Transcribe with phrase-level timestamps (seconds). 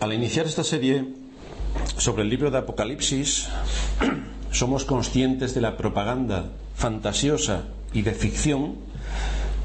[0.00, 1.08] Al iniciar esta serie
[1.96, 3.48] sobre el libro de Apocalipsis,
[4.52, 8.76] somos conscientes de la propaganda fantasiosa y de ficción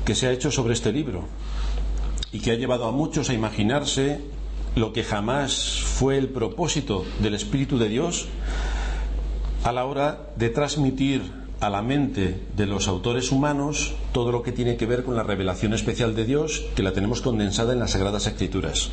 [0.05, 1.25] que se ha hecho sobre este libro
[2.31, 4.21] y que ha llevado a muchos a imaginarse
[4.75, 8.25] lo que jamás fue el propósito del Espíritu de Dios
[9.63, 14.51] a la hora de transmitir a la mente de los autores humanos todo lo que
[14.51, 17.91] tiene que ver con la revelación especial de Dios que la tenemos condensada en las
[17.91, 18.89] Sagradas Escrituras.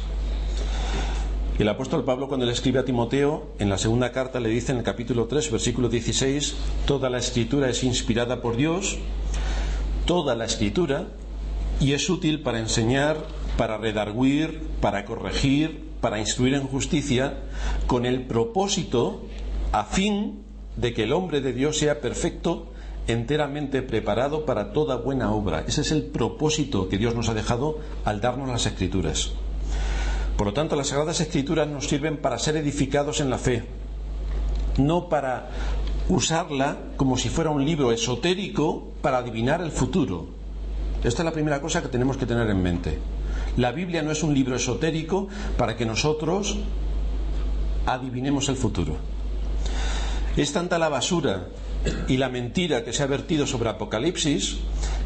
[1.60, 4.78] El apóstol Pablo cuando le escribe a Timoteo, en la segunda carta le dice en
[4.78, 8.96] el capítulo 3, versículo 16, toda la escritura es inspirada por Dios,
[10.06, 11.08] toda la escritura,
[11.78, 13.18] y es útil para enseñar,
[13.58, 17.40] para redarguir, para corregir, para instruir en justicia,
[17.86, 19.26] con el propósito,
[19.72, 20.42] a fin
[20.78, 22.72] de que el hombre de Dios sea perfecto,
[23.06, 25.62] enteramente preparado para toda buena obra.
[25.68, 29.34] Ese es el propósito que Dios nos ha dejado al darnos las escrituras.
[30.40, 33.62] Por lo tanto, las Sagradas Escrituras nos sirven para ser edificados en la fe,
[34.78, 35.50] no para
[36.08, 40.28] usarla como si fuera un libro esotérico para adivinar el futuro.
[41.04, 42.98] Esta es la primera cosa que tenemos que tener en mente.
[43.58, 46.56] La Biblia no es un libro esotérico para que nosotros
[47.84, 48.96] adivinemos el futuro.
[50.38, 51.48] Es tanta la basura
[52.08, 54.56] y la mentira que se ha vertido sobre Apocalipsis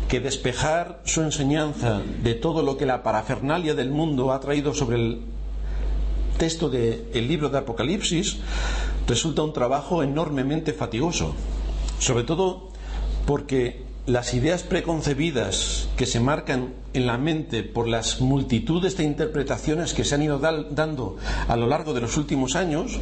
[0.08, 4.96] que despejar su enseñanza de todo lo que la parafernalia del mundo ha traído sobre
[4.96, 5.20] el
[6.38, 8.38] texto del libro de Apocalipsis
[9.06, 11.34] resulta un trabajo enormemente fatigoso,
[11.98, 12.68] sobre todo
[13.26, 19.94] porque las ideas preconcebidas que se marcan en la mente por las multitudes de interpretaciones
[19.94, 21.16] que se han ido dando
[21.48, 22.98] a lo largo de los últimos años,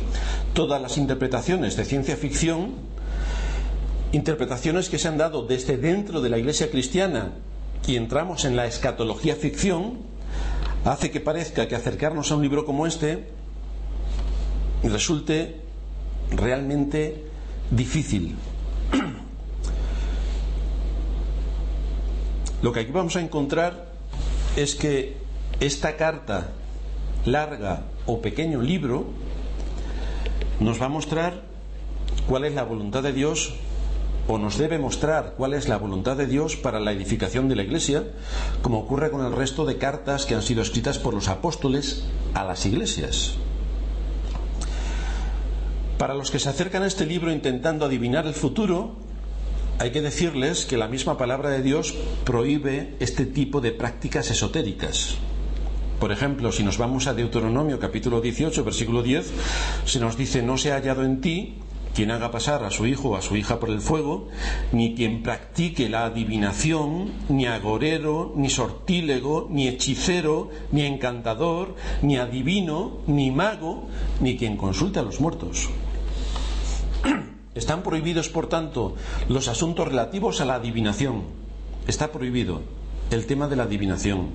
[0.54, 2.74] todas las interpretaciones de ciencia ficción,
[4.12, 7.32] interpretaciones que se han dado desde dentro de la Iglesia cristiana
[7.86, 9.98] y entramos en la escatología ficción,
[10.84, 13.28] hace que parezca que acercarnos a un libro como este
[14.84, 15.56] resulte
[16.30, 17.24] realmente
[17.70, 18.36] difícil.
[22.62, 23.92] Lo que aquí vamos a encontrar
[24.56, 25.16] es que
[25.58, 26.52] esta carta
[27.24, 29.06] larga o pequeño libro
[30.60, 31.42] nos va a mostrar
[32.28, 33.54] cuál es la voluntad de Dios
[34.28, 37.62] o nos debe mostrar cuál es la voluntad de Dios para la edificación de la
[37.62, 38.04] Iglesia,
[38.62, 42.44] como ocurre con el resto de cartas que han sido escritas por los apóstoles a
[42.44, 43.34] las iglesias.
[45.98, 48.96] Para los que se acercan a este libro intentando adivinar el futuro,
[49.78, 51.94] hay que decirles que la misma palabra de Dios
[52.24, 55.16] prohíbe este tipo de prácticas esotéricas.
[55.98, 59.30] Por ejemplo, si nos vamos a Deuteronomio capítulo 18, versículo 10,
[59.84, 61.58] se nos dice, no se ha hallado en ti
[61.94, 64.28] quien haga pasar a su hijo o a su hija por el fuego,
[64.72, 72.98] ni quien practique la adivinación, ni agorero, ni sortílego, ni hechicero, ni encantador, ni adivino,
[73.06, 73.88] ni mago,
[74.20, 75.68] ni quien consulte a los muertos.
[77.54, 78.94] Están prohibidos, por tanto,
[79.28, 81.24] los asuntos relativos a la adivinación.
[81.86, 82.62] Está prohibido
[83.10, 84.30] el tema de la adivinación.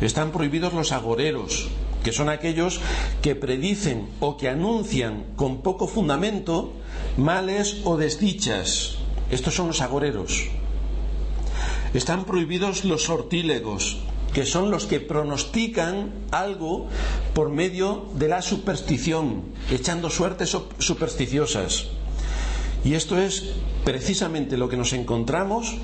[0.00, 1.68] Están prohibidos los agoreros,
[2.02, 2.80] que son aquellos
[3.22, 6.72] que predicen o que anuncian con poco fundamento
[7.18, 8.96] males o desdichas.
[9.30, 10.46] Estos son los agoreros.
[11.92, 13.98] Están prohibidos los sortílegos,
[14.32, 16.86] que son los que pronostican algo
[17.34, 21.88] por medio de la superstición, echando suertes supersticiosas.
[22.84, 23.50] Y esto es
[23.84, 25.74] precisamente lo que nos encontramos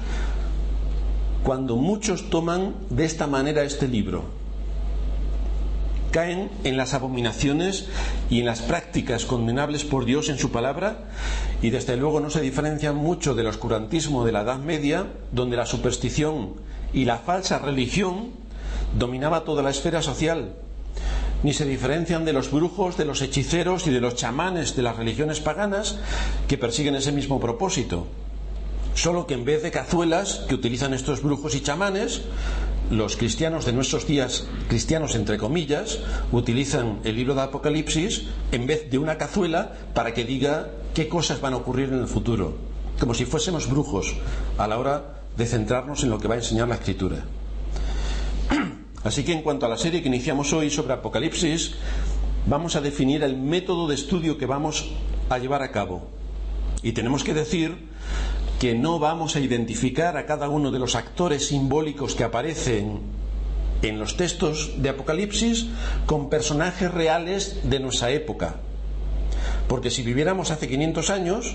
[1.42, 4.43] cuando muchos toman de esta manera este libro
[6.14, 7.86] caen en las abominaciones
[8.30, 10.98] y en las prácticas condenables por Dios en su palabra
[11.60, 15.66] y desde luego no se diferencian mucho del oscurantismo de la Edad Media, donde la
[15.66, 16.50] superstición
[16.92, 18.30] y la falsa religión
[18.96, 20.54] dominaba toda la esfera social,
[21.42, 24.96] ni se diferencian de los brujos, de los hechiceros y de los chamanes de las
[24.96, 25.98] religiones paganas
[26.46, 28.06] que persiguen ese mismo propósito.
[28.94, 32.22] Solo que en vez de cazuelas que utilizan estos brujos y chamanes,
[32.90, 36.00] los cristianos de nuestros días, cristianos entre comillas,
[36.32, 41.40] utilizan el libro de Apocalipsis en vez de una cazuela para que diga qué cosas
[41.40, 42.56] van a ocurrir en el futuro,
[43.00, 44.14] como si fuésemos brujos
[44.58, 47.24] a la hora de centrarnos en lo que va a enseñar la escritura.
[49.04, 51.72] Así que en cuanto a la serie que iniciamos hoy sobre Apocalipsis,
[52.46, 54.90] vamos a definir el método de estudio que vamos
[55.30, 56.08] a llevar a cabo.
[56.82, 57.76] Y tenemos que decir
[58.64, 63.00] que no vamos a identificar a cada uno de los actores simbólicos que aparecen
[63.82, 65.66] en los textos de Apocalipsis
[66.06, 68.54] con personajes reales de nuestra época.
[69.68, 71.54] Porque si viviéramos hace 500 años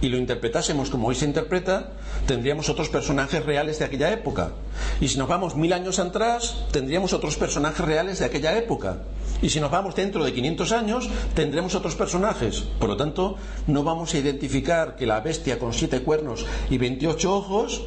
[0.00, 1.92] y lo interpretásemos como hoy se interpreta,
[2.26, 4.52] tendríamos otros personajes reales de aquella época.
[5.00, 8.98] Y si nos vamos mil años atrás, tendríamos otros personajes reales de aquella época.
[9.42, 12.64] Y si nos vamos dentro de 500 años, tendremos otros personajes.
[12.78, 13.36] Por lo tanto,
[13.66, 17.82] no vamos a identificar que la bestia con siete cuernos y 28 ojos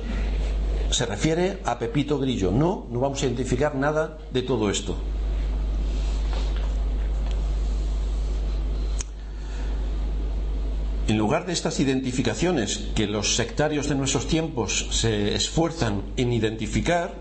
[0.89, 2.51] se refiere a Pepito Grillo.
[2.51, 4.95] No, no vamos a identificar nada de todo esto.
[11.13, 17.13] En lugar de estas identificaciones que los sectarios de nuestros tiempos se esfuerzan en identificar,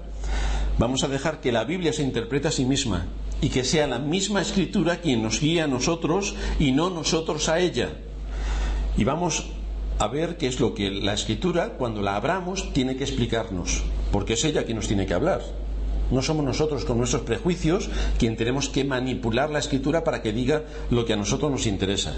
[0.78, 3.04] vamos a dejar que la Biblia se interprete a sí misma
[3.42, 7.60] y que sea la misma escritura quien nos guíe a nosotros y no nosotros a
[7.60, 7.90] ella.
[8.96, 9.48] Y vamos
[9.98, 14.32] a ver qué es lo que la escritura, cuando la abramos, tiene que explicarnos, porque
[14.32, 15.42] es ella quien nos tiene que hablar.
[16.10, 20.64] No somos nosotros con nuestros prejuicios quien tenemos que manipular la escritura para que diga
[20.90, 22.14] lo que a nosotros nos interesa.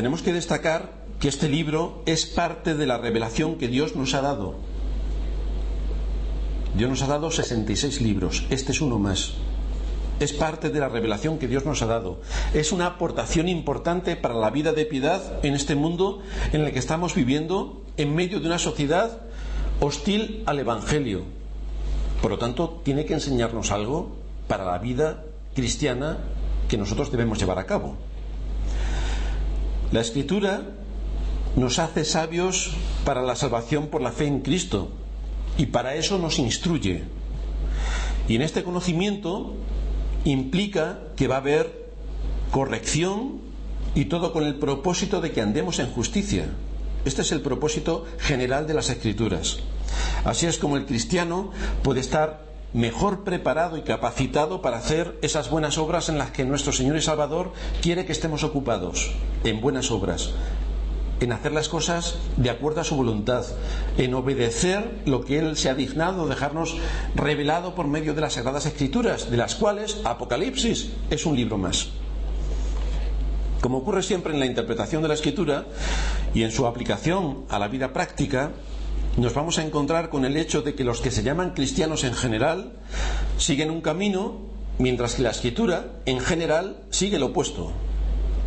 [0.00, 4.22] Tenemos que destacar que este libro es parte de la revelación que Dios nos ha
[4.22, 4.54] dado.
[6.74, 9.34] Dios nos ha dado 66 libros, este es uno más.
[10.18, 12.22] Es parte de la revelación que Dios nos ha dado.
[12.54, 16.22] Es una aportación importante para la vida de piedad en este mundo
[16.54, 19.20] en el que estamos viviendo en medio de una sociedad
[19.80, 21.24] hostil al Evangelio.
[22.22, 24.16] Por lo tanto, tiene que enseñarnos algo
[24.48, 25.24] para la vida
[25.54, 26.16] cristiana
[26.70, 27.98] que nosotros debemos llevar a cabo.
[29.92, 30.62] La escritura
[31.56, 32.72] nos hace sabios
[33.04, 34.90] para la salvación por la fe en Cristo
[35.58, 37.02] y para eso nos instruye.
[38.28, 39.54] Y en este conocimiento
[40.24, 41.90] implica que va a haber
[42.52, 43.40] corrección
[43.94, 46.46] y todo con el propósito de que andemos en justicia.
[47.04, 49.58] Este es el propósito general de las escrituras.
[50.24, 51.50] Así es como el cristiano
[51.82, 56.72] puede estar mejor preparado y capacitado para hacer esas buenas obras en las que nuestro
[56.72, 57.52] Señor y Salvador
[57.82, 59.12] quiere que estemos ocupados,
[59.44, 60.30] en buenas obras,
[61.20, 63.44] en hacer las cosas de acuerdo a su voluntad,
[63.98, 66.76] en obedecer lo que Él se ha dignado dejarnos
[67.14, 71.88] revelado por medio de las Sagradas Escrituras, de las cuales Apocalipsis es un libro más.
[73.60, 75.66] Como ocurre siempre en la interpretación de la Escritura
[76.32, 78.52] y en su aplicación a la vida práctica,
[79.20, 82.14] nos vamos a encontrar con el hecho de que los que se llaman cristianos en
[82.14, 82.72] general
[83.36, 84.38] siguen un camino,
[84.78, 87.70] mientras que la escritura en general sigue lo opuesto.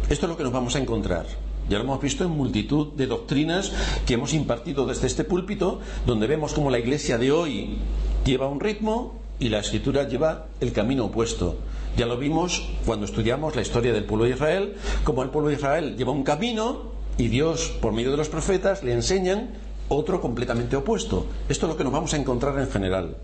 [0.09, 1.27] Esto es lo que nos vamos a encontrar.
[1.69, 3.71] Ya lo hemos visto en multitud de doctrinas
[4.07, 7.77] que hemos impartido desde este púlpito, donde vemos como la iglesia de hoy
[8.25, 11.57] lleva un ritmo y la escritura lleva el camino opuesto.
[11.97, 14.73] Ya lo vimos cuando estudiamos la historia del pueblo de Israel,
[15.03, 18.83] como el pueblo de Israel lleva un camino y Dios, por medio de los profetas,
[18.83, 19.51] le enseñan
[19.89, 21.25] otro completamente opuesto.
[21.49, 23.17] Esto es lo que nos vamos a encontrar en general.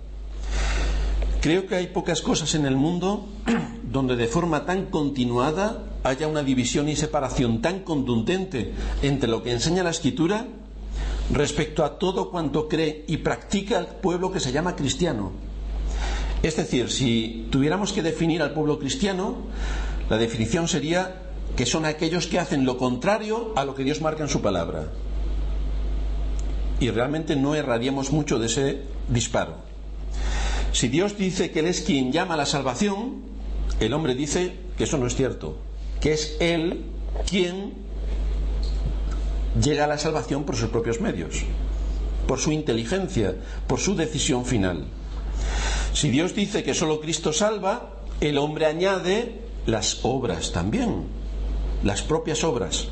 [1.41, 3.27] Creo que hay pocas cosas en el mundo
[3.83, 9.51] donde de forma tan continuada haya una división y separación tan contundente entre lo que
[9.51, 10.47] enseña la escritura
[11.31, 15.31] respecto a todo cuanto cree y practica el pueblo que se llama cristiano.
[16.43, 19.35] Es decir, si tuviéramos que definir al pueblo cristiano,
[20.09, 21.21] la definición sería
[21.55, 24.89] que son aquellos que hacen lo contrario a lo que Dios marca en su palabra
[26.79, 29.57] y realmente no erraríamos mucho de ese disparo.
[30.71, 33.21] Si Dios dice que Él es quien llama a la salvación,
[33.79, 35.57] el hombre dice que eso no es cierto,
[35.99, 36.85] que es Él
[37.29, 37.73] quien
[39.61, 41.43] llega a la salvación por sus propios medios,
[42.27, 43.35] por su inteligencia,
[43.67, 44.85] por su decisión final.
[45.93, 51.05] Si Dios dice que solo Cristo salva, el hombre añade las obras también,
[51.83, 52.87] las propias obras.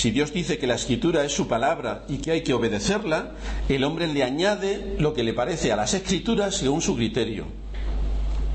[0.00, 3.32] Si Dios dice que la escritura es su palabra y que hay que obedecerla,
[3.68, 7.44] el hombre le añade lo que le parece a las escrituras según su criterio.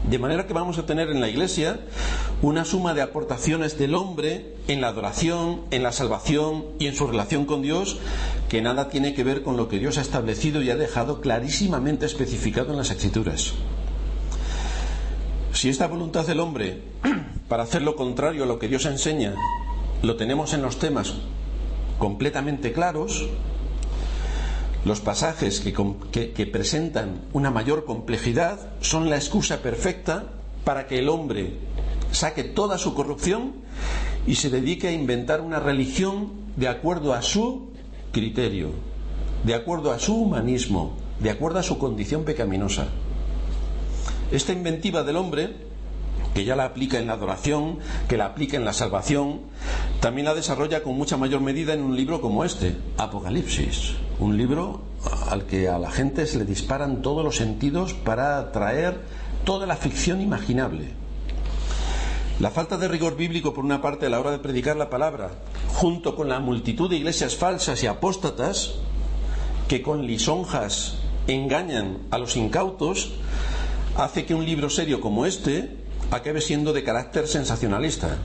[0.10, 1.82] De manera que vamos a tener en la Iglesia
[2.42, 7.06] una suma de aportaciones del hombre en la adoración, en la salvación y en su
[7.06, 8.00] relación con Dios
[8.50, 12.08] que nada tiene que ver con lo que Dios ha establecido y ha dejado clarísimamente
[12.08, 13.54] especificado en las Escrituras.
[15.54, 16.82] Si esta voluntad del hombre
[17.48, 19.36] para hacer lo contrario a lo que Dios enseña
[20.06, 21.14] lo tenemos en los temas
[21.98, 23.28] completamente claros,
[24.84, 30.26] los pasajes que, presentan una mayor complejidad son la excusa perfecta
[30.64, 31.58] para que el hombre
[32.12, 33.54] saque toda su corrupción
[34.28, 37.72] y se dedique a inventar una religión de acuerdo a su
[38.12, 38.72] criterio,
[39.44, 42.88] de acuerdo a su humanismo, de acuerdo a su condición pecaminosa.
[44.32, 45.56] Esta inventiva del hombre
[46.36, 49.40] que ya la aplica en la adoración, que la aplica en la salvación,
[50.02, 54.82] también la desarrolla con mucha mayor medida en un libro como este, Apocalipsis, un libro
[55.30, 59.00] al que a la gente se le disparan todos los sentidos para traer
[59.46, 60.90] toda la ficción imaginable.
[62.42, 65.32] La falta de rigor bíblico, por una parte, a la hora de predicar la palabra,
[65.70, 68.74] junto con la multitud de iglesias falsas y apóstatas,
[69.70, 73.14] que con lisonjas engañan a los incautos,
[73.96, 78.18] hace que un libro serio como este acabe siendo de carácter sensacionalista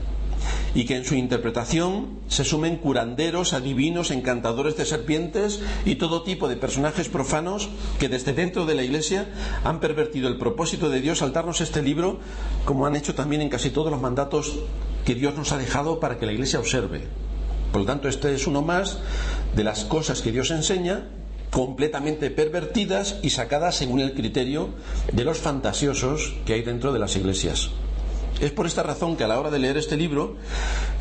[0.73, 6.47] y que en su interpretación se sumen curanderos, adivinos, encantadores de serpientes y todo tipo
[6.47, 7.69] de personajes profanos
[7.99, 9.27] que desde dentro de la Iglesia
[9.63, 12.19] han pervertido el propósito de Dios al darnos este libro,
[12.65, 14.59] como han hecho también en casi todos los mandatos
[15.05, 17.03] que Dios nos ha dejado para que la Iglesia observe.
[17.71, 18.99] Por lo tanto, este es uno más
[19.55, 21.07] de las cosas que Dios enseña
[21.51, 24.69] completamente pervertidas y sacadas según el criterio
[25.11, 27.69] de los fantasiosos que hay dentro de las iglesias.
[28.39, 30.37] Es por esta razón que a la hora de leer este libro,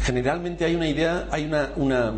[0.03, 1.45] generalmente hay una idea, hay
[1.77, 2.13] una,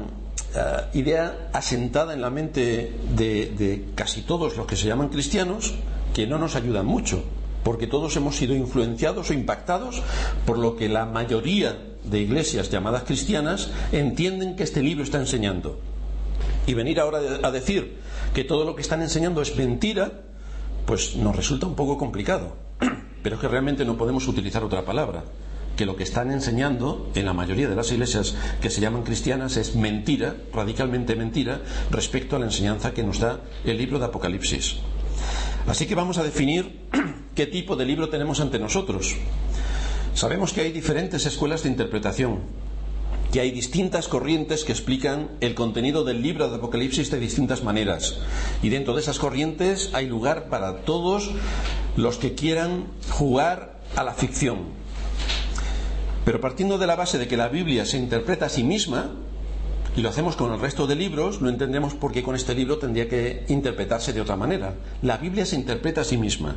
[0.55, 0.61] eh,
[0.95, 5.75] idea asentada en la mente de, de casi todos los que se llaman cristianos
[6.15, 7.23] que no nos ayudan mucho,
[7.63, 10.03] porque todos hemos sido influenciados o impactados
[10.47, 15.79] por lo que la mayoría de iglesias llamadas cristianas entienden que este libro está enseñando.
[16.67, 18.02] Y venir ahora a decir
[18.35, 20.23] que todo lo que están enseñando es mentira,
[20.87, 22.57] pues nos resulta un poco complicado.
[23.23, 25.25] Pero es que realmente no podemos utilizar otra palabra.
[25.77, 29.57] Que lo que están enseñando en la mayoría de las iglesias que se llaman cristianas
[29.57, 34.77] es mentira, radicalmente mentira, respecto a la enseñanza que nos da el libro de Apocalipsis.
[35.67, 36.81] Así que vamos a definir
[37.35, 39.15] qué tipo de libro tenemos ante nosotros.
[40.15, 42.41] Sabemos que hay diferentes escuelas de interpretación,
[43.33, 48.19] que hay distintas corrientes que explican el contenido del libro de Apocalipsis de distintas maneras.
[48.63, 51.31] Y dentro de esas corrientes hay lugar para todos
[51.97, 54.59] los que quieran jugar a la ficción.
[56.27, 59.11] Pero partiendo de la base de que la Biblia se interpreta a sí misma,
[59.97, 62.79] y lo hacemos con el resto de libros, no entendemos por qué con este libro
[62.79, 64.75] tendría que interpretarse de otra manera.
[65.01, 66.57] La Biblia se interpreta a sí misma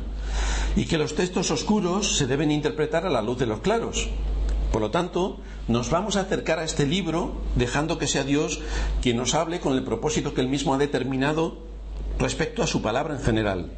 [0.74, 4.08] y que los textos oscuros se deben interpretar a la luz de los claros.
[4.72, 5.38] Por lo tanto,
[5.68, 8.60] nos vamos a acercar a este libro dejando que sea Dios
[9.02, 11.58] quien nos hable con el propósito que él mismo ha determinado
[12.18, 13.70] respecto a su palabra en general.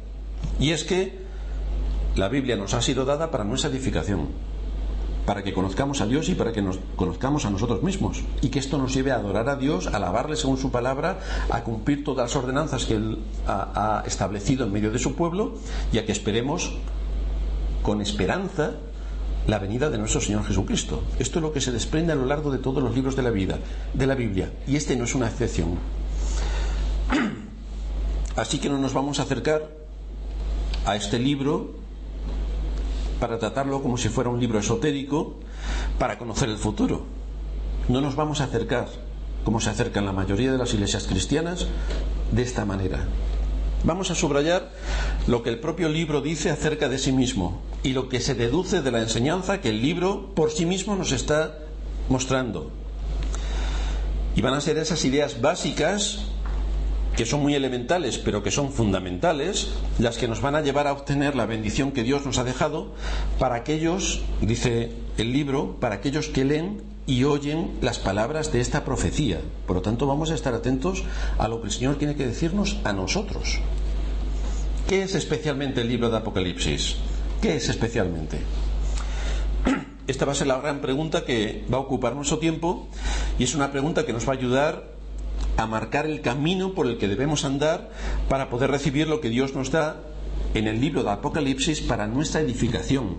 [0.59, 1.19] Y es que
[2.15, 4.29] la Biblia nos ha sido dada para nuestra edificación,
[5.25, 8.23] para que conozcamos a Dios y para que nos conozcamos a nosotros mismos.
[8.41, 11.19] Y que esto nos lleve a adorar a Dios, a alabarle según su palabra,
[11.49, 13.17] a cumplir todas las ordenanzas que Él
[13.47, 15.55] ha, ha establecido en medio de su pueblo
[15.91, 16.77] y a que esperemos
[17.81, 18.73] con esperanza
[19.49, 21.03] la venida de nuestro Señor Jesucristo.
[21.17, 23.31] Esto es lo que se desprende a lo largo de todos los libros de la
[23.31, 23.57] vida,
[23.93, 25.79] de la Biblia, y este no es una excepción.
[28.35, 29.69] Así que no nos vamos a acercar
[30.85, 31.71] a este libro
[33.19, 35.35] para tratarlo como si fuera un libro esotérico
[35.97, 37.05] para conocer el futuro.
[37.89, 38.87] No nos vamos a acercar,
[39.43, 41.67] como se acercan la mayoría de las iglesias cristianas,
[42.31, 43.07] de esta manera.
[43.83, 44.71] Vamos a subrayar
[45.27, 48.81] lo que el propio libro dice acerca de sí mismo y lo que se deduce
[48.81, 51.59] de la enseñanza que el libro por sí mismo nos está
[52.09, 52.71] mostrando.
[54.35, 56.25] Y van a ser esas ideas básicas
[57.15, 60.93] que son muy elementales, pero que son fundamentales, las que nos van a llevar a
[60.93, 62.93] obtener la bendición que Dios nos ha dejado
[63.39, 68.85] para aquellos, dice el libro, para aquellos que leen y oyen las palabras de esta
[68.85, 69.41] profecía.
[69.65, 71.03] Por lo tanto, vamos a estar atentos
[71.39, 73.57] a lo que el Señor tiene que decirnos a nosotros.
[74.87, 76.97] ¿Qué es especialmente el libro de Apocalipsis?
[77.41, 78.41] ¿Qué es especialmente?
[80.07, 82.87] Esta va a ser la gran pregunta que va a ocupar nuestro tiempo
[83.39, 84.91] y es una pregunta que nos va a ayudar
[85.57, 87.89] a marcar el camino por el que debemos andar
[88.29, 89.99] para poder recibir lo que Dios nos da
[90.53, 93.17] en el libro de Apocalipsis para nuestra edificación.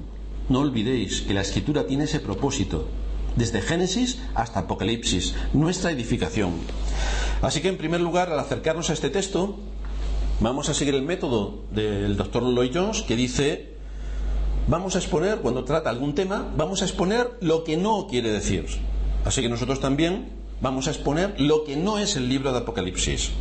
[0.49, 2.89] No olvidéis que la escritura tiene ese propósito,
[3.37, 6.53] desde Génesis hasta Apocalipsis, nuestra edificación.
[7.43, 9.59] Así que en primer lugar, al acercarnos a este texto,
[10.41, 13.75] vamos a seguir el método del doctor Lloyd Jones que dice,
[14.69, 18.67] vamos a exponer, cuando trata algún tema, vamos a exponer lo que no quiere decir.
[19.25, 23.33] Así que nosotros también vamos a exponer lo que no es el libro de Apocalipsis.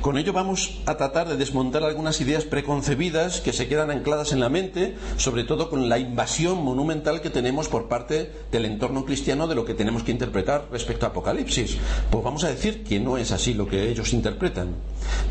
[0.00, 4.40] Con ello vamos a tratar de desmontar algunas ideas preconcebidas que se quedan ancladas en
[4.40, 9.46] la mente, sobre todo con la invasión monumental que tenemos por parte del entorno cristiano
[9.46, 11.76] de lo que tenemos que interpretar respecto a Apocalipsis.
[12.10, 14.74] Pues vamos a decir que no es así lo que ellos interpretan.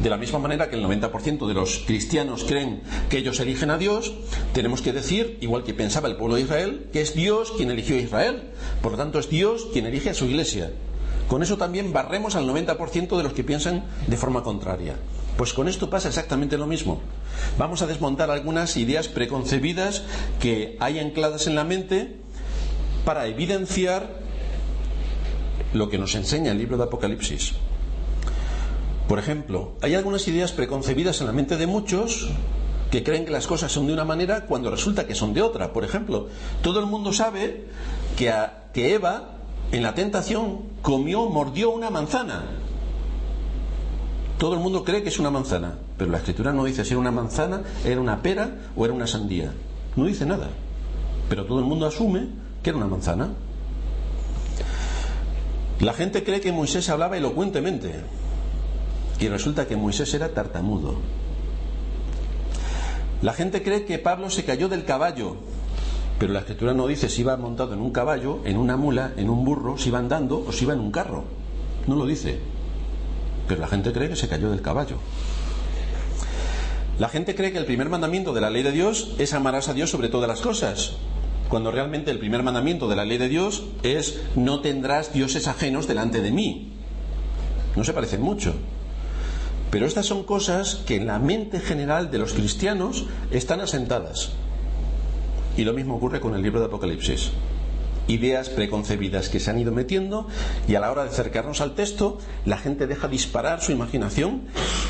[0.04, 3.80] De la misma manera que el 90% de los cristianos creen que ellos eligen a
[3.80, 4.14] Dios,
[4.54, 7.96] tenemos que decir, igual que pensaba el pueblo de Israel, que es Dios quien eligió
[7.96, 8.44] a Israel.
[8.84, 10.72] Por lo tanto, es Dios quien elige a su iglesia.
[11.30, 14.96] Con eso también barremos al 90% de los que piensan de forma contraria.
[15.38, 17.00] Pues con esto pasa exactamente lo mismo.
[17.58, 20.04] Vamos a desmontar algunas ideas preconcebidas
[20.42, 22.18] que hay ancladas en la mente
[23.06, 24.20] para evidenciar
[25.72, 27.54] lo que nos enseña el libro de Apocalipsis.
[29.08, 32.28] Por ejemplo, hay algunas ideas preconcebidas en la mente de muchos
[32.90, 35.74] que creen que las cosas son de una manera cuando resulta que son de otra.
[35.74, 36.28] Por ejemplo,
[36.64, 37.66] todo el mundo sabe
[38.18, 39.39] que, a, que Eva
[39.72, 42.44] en la tentación comió, mordió una manzana.
[44.38, 45.76] Todo el mundo cree que es una manzana.
[45.98, 49.06] pero la escritura no dice si era una manzana, era una pera o era una
[49.06, 49.52] sandía.
[49.96, 50.48] No dice nada.
[51.28, 52.28] Pero todo el mundo asume
[52.64, 53.30] que era una manzana.
[55.82, 57.94] La gente cree que Moisés hablaba elocuentemente
[59.20, 60.96] y resulta que Moisés era tartamudo.
[63.22, 65.36] La gente cree que Pablo se cayó del caballo,
[66.20, 69.30] pero la escritura no dice si iba montado en un caballo, en una mula, en
[69.30, 71.24] un burro, si iba andando o si iba en un carro.
[71.88, 72.40] No lo dice.
[73.48, 74.98] Pero la gente cree que se cayó del caballo.
[77.00, 79.74] La gente cree que el primer mandamiento de la ley de Dios es amarás a
[79.74, 80.98] Dios sobre todas las cosas,
[81.48, 85.88] cuando realmente el primer mandamiento de la ley de Dios es no tendrás dioses ajenos
[85.88, 86.74] delante de mí.
[87.78, 88.54] No se parecen mucho.
[89.72, 94.34] Pero estas son cosas que en la mente general de los cristianos están asentadas.
[95.58, 97.32] Y lo mismo ocurre con el libro de Apocalipsis.
[98.08, 100.28] Ideas preconcebidas que se han ido metiendo
[100.68, 104.44] y a la hora de acercarnos al texto, la gente deja disparar su imaginación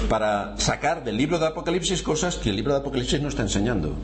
[0.07, 3.95] para sacar del libro de Apocalipsis cosas que el libro de Apocalipsis no está enseñando.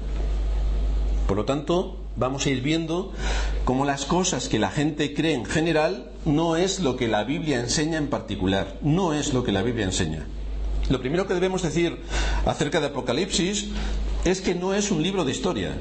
[1.28, 3.14] Por lo tanto, vamos a ir viendo
[3.64, 7.60] cómo las cosas que la gente cree en general no es lo que la Biblia
[7.60, 10.26] enseña en particular, no es lo que la Biblia enseña.
[10.90, 11.98] Lo primero que debemos decir
[12.46, 13.70] acerca de Apocalipsis
[14.24, 15.72] es que no es un libro de historia,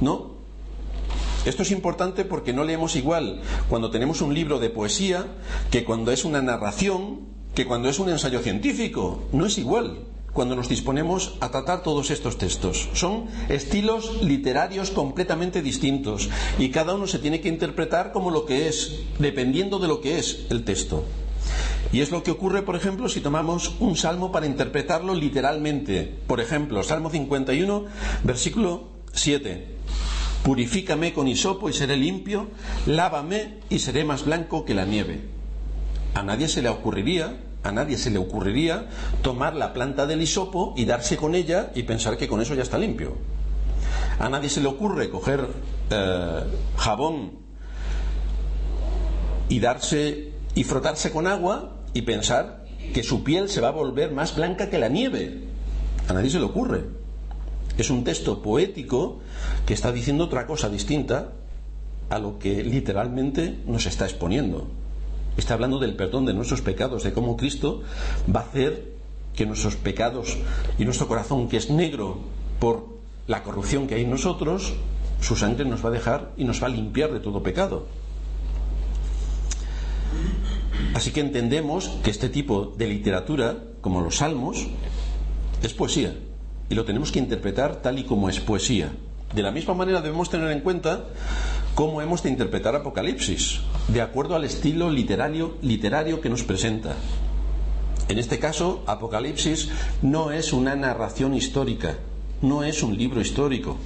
[0.00, 0.38] ¿no?
[1.44, 5.26] Esto es importante porque no leemos igual cuando tenemos un libro de poesía
[5.70, 7.20] que cuando es una narración,
[7.54, 9.24] que cuando es un ensayo científico.
[9.32, 10.00] No es igual
[10.32, 12.88] cuando nos disponemos a tratar todos estos textos.
[12.92, 16.28] Son estilos literarios completamente distintos
[16.58, 20.18] y cada uno se tiene que interpretar como lo que es, dependiendo de lo que
[20.18, 21.04] es el texto.
[21.92, 26.12] Y es lo que ocurre, por ejemplo, si tomamos un salmo para interpretarlo literalmente.
[26.26, 27.86] Por ejemplo, Salmo 51,
[28.22, 29.77] versículo 7.
[30.42, 32.48] Purifícame con hisopo y seré limpio,
[32.86, 35.20] lávame y seré más blanco que la nieve.
[36.14, 38.88] A nadie se le ocurriría, a nadie se le ocurriría
[39.22, 42.62] tomar la planta del hisopo y darse con ella y pensar que con eso ya
[42.62, 43.16] está limpio.
[44.18, 45.46] A nadie se le ocurre coger
[45.90, 46.40] eh,
[46.76, 47.32] jabón
[49.48, 54.12] y darse y frotarse con agua y pensar que su piel se va a volver
[54.12, 55.44] más blanca que la nieve.
[56.08, 56.84] A nadie se le ocurre.
[57.78, 59.20] Es un texto poético
[59.64, 61.30] que está diciendo otra cosa distinta
[62.10, 64.66] a lo que literalmente nos está exponiendo.
[65.36, 67.82] Está hablando del perdón de nuestros pecados, de cómo Cristo
[68.34, 68.98] va a hacer
[69.36, 70.36] que nuestros pecados
[70.76, 72.18] y nuestro corazón, que es negro
[72.58, 74.72] por la corrupción que hay en nosotros,
[75.20, 77.86] su sangre nos va a dejar y nos va a limpiar de todo pecado.
[80.94, 84.66] Así que entendemos que este tipo de literatura, como los salmos,
[85.62, 86.16] es poesía
[86.70, 88.92] y lo tenemos que interpretar tal y como es poesía.
[89.34, 91.04] De la misma manera debemos tener en cuenta
[91.74, 96.96] cómo hemos de interpretar Apocalipsis, de acuerdo al estilo literario, literario que nos presenta.
[98.08, 101.98] En este caso, Apocalipsis no es una narración histórica,
[102.40, 103.76] no es un libro histórico,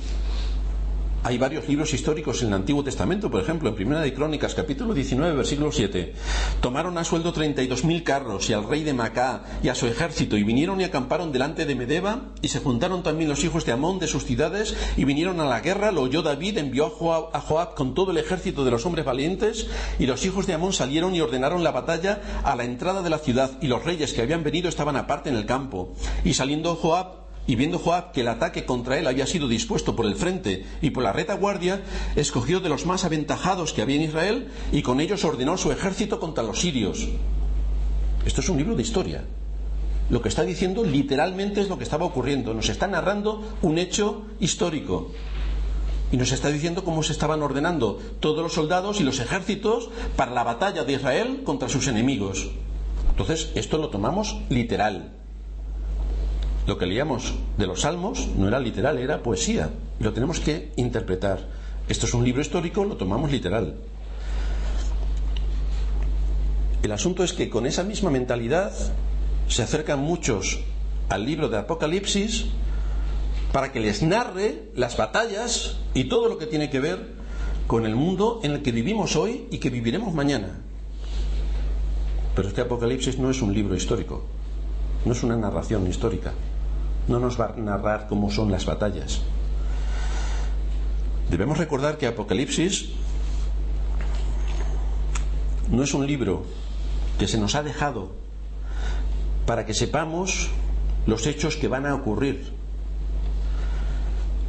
[1.24, 4.92] hay varios libros históricos en el Antiguo Testamento, por ejemplo, en Primera de Crónicas, capítulo
[4.92, 6.14] 19, versículo 7.
[6.60, 10.42] Tomaron a sueldo 32.000 carros y al rey de Macá y a su ejército y
[10.42, 14.08] vinieron y acamparon delante de Medeba y se juntaron también los hijos de Amón de
[14.08, 15.92] sus ciudades y vinieron a la guerra.
[15.92, 19.04] Lo oyó David, envió a Joab, a Joab con todo el ejército de los hombres
[19.04, 23.10] valientes y los hijos de Amón salieron y ordenaron la batalla a la entrada de
[23.10, 25.94] la ciudad y los reyes que habían venido estaban aparte en el campo.
[26.24, 30.06] Y saliendo Joab y viendo Joab que el ataque contra él había sido dispuesto por
[30.06, 31.82] el frente y por la retaguardia,
[32.14, 36.20] escogió de los más aventajados que había en Israel y con ellos ordenó su ejército
[36.20, 37.08] contra los sirios.
[38.24, 39.24] Esto es un libro de historia.
[40.08, 42.54] Lo que está diciendo literalmente es lo que estaba ocurriendo.
[42.54, 45.10] Nos está narrando un hecho histórico.
[46.12, 50.32] Y nos está diciendo cómo se estaban ordenando todos los soldados y los ejércitos para
[50.32, 52.50] la batalla de Israel contra sus enemigos.
[53.10, 55.21] Entonces, esto lo tomamos literal.
[56.64, 59.70] Lo que leíamos de los salmos no era literal, era poesía.
[59.98, 61.40] Y lo tenemos que interpretar.
[61.88, 63.74] Esto es un libro histórico, lo tomamos literal.
[66.84, 68.72] El asunto es que con esa misma mentalidad
[69.48, 70.60] se acercan muchos
[71.08, 72.46] al libro de Apocalipsis
[73.52, 77.12] para que les narre las batallas y todo lo que tiene que ver
[77.66, 80.60] con el mundo en el que vivimos hoy y que viviremos mañana.
[82.36, 84.24] Pero este Apocalipsis no es un libro histórico,
[85.04, 86.32] no es una narración histórica
[87.08, 89.22] no nos va a narrar cómo son las batallas.
[91.30, 92.90] Debemos recordar que Apocalipsis
[95.70, 96.44] no es un libro
[97.18, 98.12] que se nos ha dejado
[99.46, 100.50] para que sepamos
[101.06, 102.52] los hechos que van a ocurrir.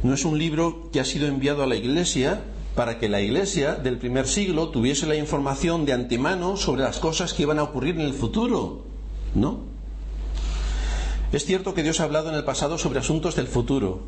[0.02, 2.42] No es un libro que ha sido enviado a la Iglesia
[2.74, 7.32] para que la Iglesia del primer siglo tuviese la información de antemano sobre las cosas
[7.32, 8.84] que iban a ocurrir en el futuro.
[9.34, 9.73] ¿No?
[11.34, 14.02] Es cierto que Dios ha hablado en el pasado sobre asuntos del futuro,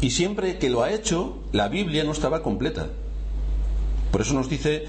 [0.00, 2.86] y siempre que lo ha hecho, la Biblia no estaba completa.
[4.12, 4.84] Por eso nos dice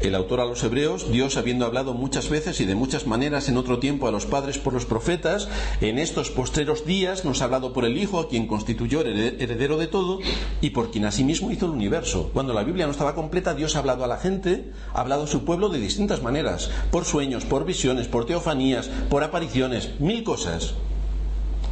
[0.00, 3.56] el autor a los hebreos, Dios habiendo hablado muchas veces y de muchas maneras en
[3.56, 5.48] otro tiempo a los padres por los profetas,
[5.80, 9.86] en estos postreros días nos ha hablado por el Hijo, a quien constituyó heredero de
[9.86, 10.20] todo
[10.60, 12.30] y por quien asimismo hizo el universo.
[12.32, 15.28] Cuando la Biblia no estaba completa, Dios ha hablado a la gente, ha hablado a
[15.28, 20.74] su pueblo de distintas maneras, por sueños, por visiones, por teofanías, por apariciones, mil cosas,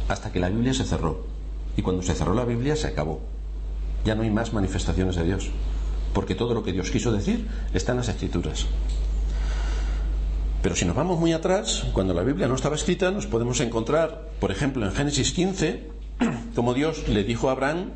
[0.07, 1.25] hasta que la Biblia se cerró.
[1.75, 3.21] Y cuando se cerró la Biblia se acabó.
[4.05, 5.49] Ya no hay más manifestaciones de Dios
[6.13, 8.67] porque todo lo que Dios quiso decir está en las escrituras.
[10.61, 14.29] Pero si nos vamos muy atrás, cuando la Biblia no estaba escrita, nos podemos encontrar,
[14.39, 15.89] por ejemplo, en Génesis 15,
[16.55, 17.91] como Dios le dijo a Abraham,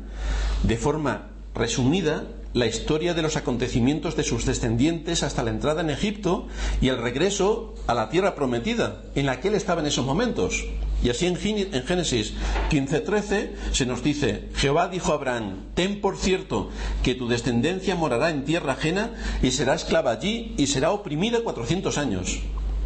[0.64, 5.90] de forma resumida, la historia de los acontecimientos de sus descendientes hasta la entrada en
[5.90, 6.46] Egipto
[6.80, 10.64] y el regreso a la tierra prometida, en la que él estaba en esos momentos.
[11.02, 12.34] Y así en Génesis
[12.70, 16.70] 15:13 se nos dice, Jehová dijo a Abraham, ten por cierto
[17.02, 21.98] que tu descendencia morará en tierra ajena y será esclava allí y será oprimida 400
[21.98, 22.40] años.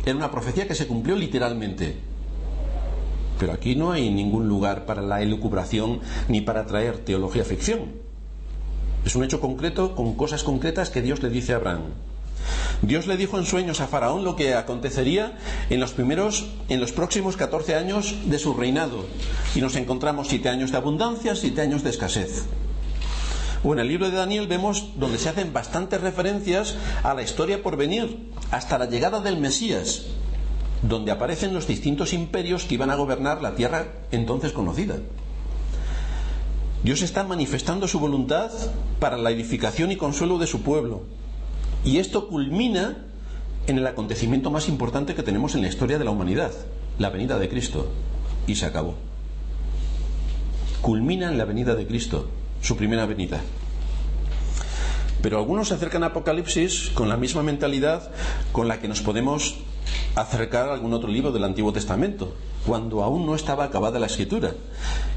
[0.05, 1.97] Era una profecía que se cumplió literalmente.
[3.39, 8.02] Pero aquí no hay ningún lugar para la elucubración ni para traer teología ficción.
[9.05, 11.83] Es un hecho concreto con cosas concretas que Dios le dice a Abraham.
[12.83, 15.39] Dios le dijo en sueños a Faraón lo que acontecería
[15.71, 19.05] en los primeros, en los próximos 14 años de su reinado.
[19.55, 22.47] Y nos encontramos siete años de abundancia, siete años de escasez.
[23.65, 27.63] O en el libro de Daniel vemos donde se hacen bastantes referencias a la historia
[27.63, 30.07] por venir, hasta la llegada del Mesías,
[30.83, 34.97] donde aparecen los distintos imperios que iban a gobernar la tierra entonces conocida.
[36.83, 38.51] Dios está manifestando su voluntad
[38.99, 41.03] para la edificación y consuelo de su pueblo.
[41.85, 43.05] Y esto culmina
[43.69, 46.51] en el acontecimiento más importante que tenemos en la historia de la humanidad,
[46.99, 47.87] la venida de Cristo.
[48.49, 48.95] Y se acabó.
[50.81, 52.27] Culmina en la venida de Cristo,
[52.61, 53.41] su primera venida.
[55.23, 58.11] Pero algunos se acercan a Apocalipsis con la misma mentalidad
[58.51, 59.55] con la que nos podemos
[60.15, 62.35] acercar a algún otro libro del Antiguo Testamento,
[62.67, 64.53] cuando aún no estaba acabada la escritura.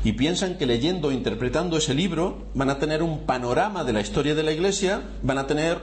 [0.03, 4.01] Y piensan que leyendo o interpretando ese libro van a tener un panorama de la
[4.01, 5.81] historia de la Iglesia, van a tener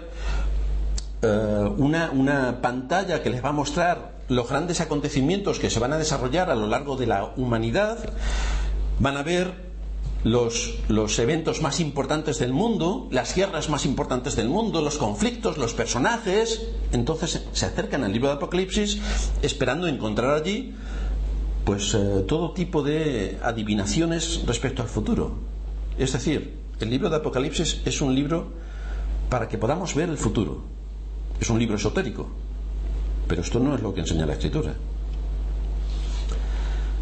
[1.22, 5.92] eh, una, una pantalla que les va a mostrar los grandes acontecimientos que se van
[5.92, 7.98] a desarrollar a lo largo de la humanidad,
[8.98, 9.71] van a ver
[10.24, 15.74] los, eventos más importantes del mundo, las guerras más importantes del mundo, los conflictos, los
[15.74, 16.62] personajes.
[16.92, 19.00] Entonces se acercan al libro de Apocalipsis
[19.42, 20.74] esperando encontrar allí
[21.64, 25.34] pues eh, todo tipo de adivinaciones respecto al futuro.
[25.98, 28.52] Es decir, el libro de Apocalipsis es un libro
[29.28, 30.62] para que podamos ver el futuro.
[31.40, 32.28] Es un libro esotérico,
[33.26, 34.74] pero esto no es lo que enseña la escritura.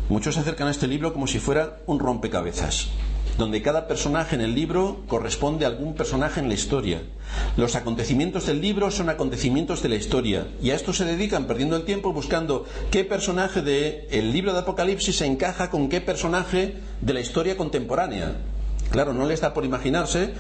[0.09, 2.89] Muchos se acercan a este libro como si fuera un rompecabezas
[3.41, 7.01] donde cada personaje en el libro corresponde a algún personaje en la historia.
[7.57, 11.75] Los acontecimientos del libro son acontecimientos de la historia y a esto se dedican perdiendo
[11.75, 17.15] el tiempo buscando qué personaje del libro de Apocalipsis se encaja con qué personaje de
[17.15, 18.37] la historia contemporánea.
[18.91, 20.35] Claro, no les da por imaginarse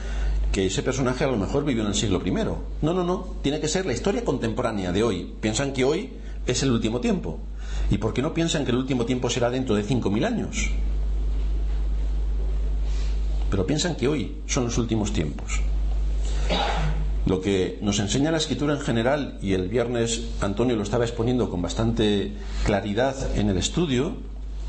[0.52, 2.32] que ese personaje a lo mejor vivió en el siglo I.
[2.32, 5.32] No, no, no, tiene que ser la historia contemporánea de hoy.
[5.40, 6.12] Piensan que hoy
[6.46, 7.38] es el último tiempo.
[7.90, 10.70] ¿Y por qué no piensan que el último tiempo será dentro de 5.000 años?
[13.50, 15.60] Pero piensan que hoy son los últimos tiempos.
[17.26, 21.50] Lo que nos enseña la escritura en general, y el viernes Antonio lo estaba exponiendo
[21.50, 22.32] con bastante
[22.64, 24.14] claridad en el estudio,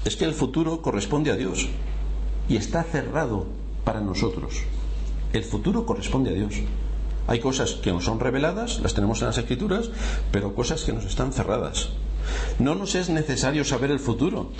[0.04, 1.70] es que el futuro corresponde a Dios
[2.50, 3.46] y está cerrado
[3.86, 4.63] para nosotros.
[5.32, 6.56] El futuro corresponde a Dios.
[7.28, 9.89] Hay cosas que nos son reveladas, las tenemos en las escrituras,
[10.32, 11.89] pero cosas que nos están cerradas.
[12.60, 14.52] No nos es necesario saber el futuro,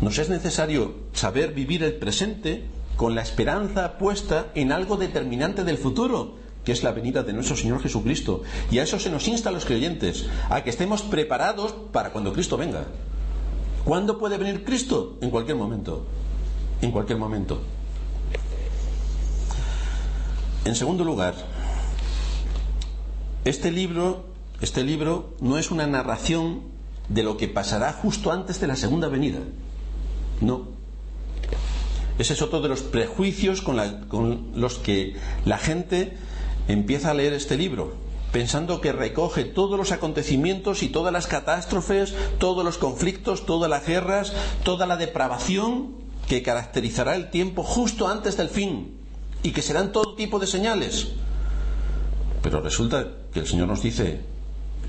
[0.00, 2.64] nos es necesario saber vivir el presente
[2.98, 6.34] con la esperanza puesta en algo determinante del futuro,
[6.64, 8.42] que es la venida de nuestro Señor Jesucristo.
[8.72, 12.32] Y a eso se nos insta a los creyentes, a que estemos preparados para cuando
[12.32, 12.86] Cristo venga.
[13.84, 15.16] ¿Cuándo puede venir Cristo?
[15.20, 16.04] En cualquier momento.
[16.82, 17.60] En cualquier momento.
[20.64, 21.34] En segundo lugar,
[23.44, 24.24] este libro,
[24.60, 26.62] este libro no es una narración
[27.08, 29.38] de lo que pasará justo antes de la segunda venida.
[30.40, 30.77] No.
[32.18, 36.16] Ese es otro de los prejuicios con, los que la gente
[36.66, 37.94] empieza a leer este libro,
[38.32, 43.86] pensando que recoge todos los acontecimientos y todas las catástrofes, todos los conflictos, todas las
[43.86, 44.32] guerras,
[44.64, 45.92] toda la depravación
[46.26, 48.98] que caracterizará el tiempo justo antes del fin
[49.44, 51.12] y que serán todo tipo de señales.
[52.42, 54.20] Pero resulta que el Señor nos dice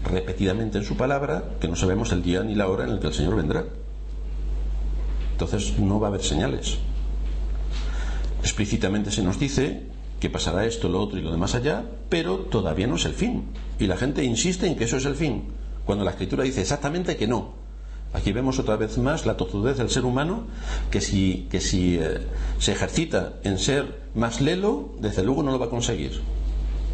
[0.04, 3.08] repetidamente en su palabra que no sabemos el día ni la hora en el que
[3.08, 3.66] el Señor vendrá.
[5.34, 6.80] Entonces no va a haber señales.
[8.42, 9.84] Explícitamente se nos dice
[10.20, 13.46] que pasará esto, lo otro y lo demás allá, pero todavía no es el fin.
[13.80, 15.44] Y la gente insiste en que eso es el fin,
[15.86, 17.54] cuando la escritura dice exactamente que no.
[18.12, 20.48] Aquí vemos otra vez más la tozudez del ser humano,
[20.90, 22.20] que si, que si eh,
[22.58, 26.20] se ejercita en ser más lelo, desde luego no lo va a conseguir.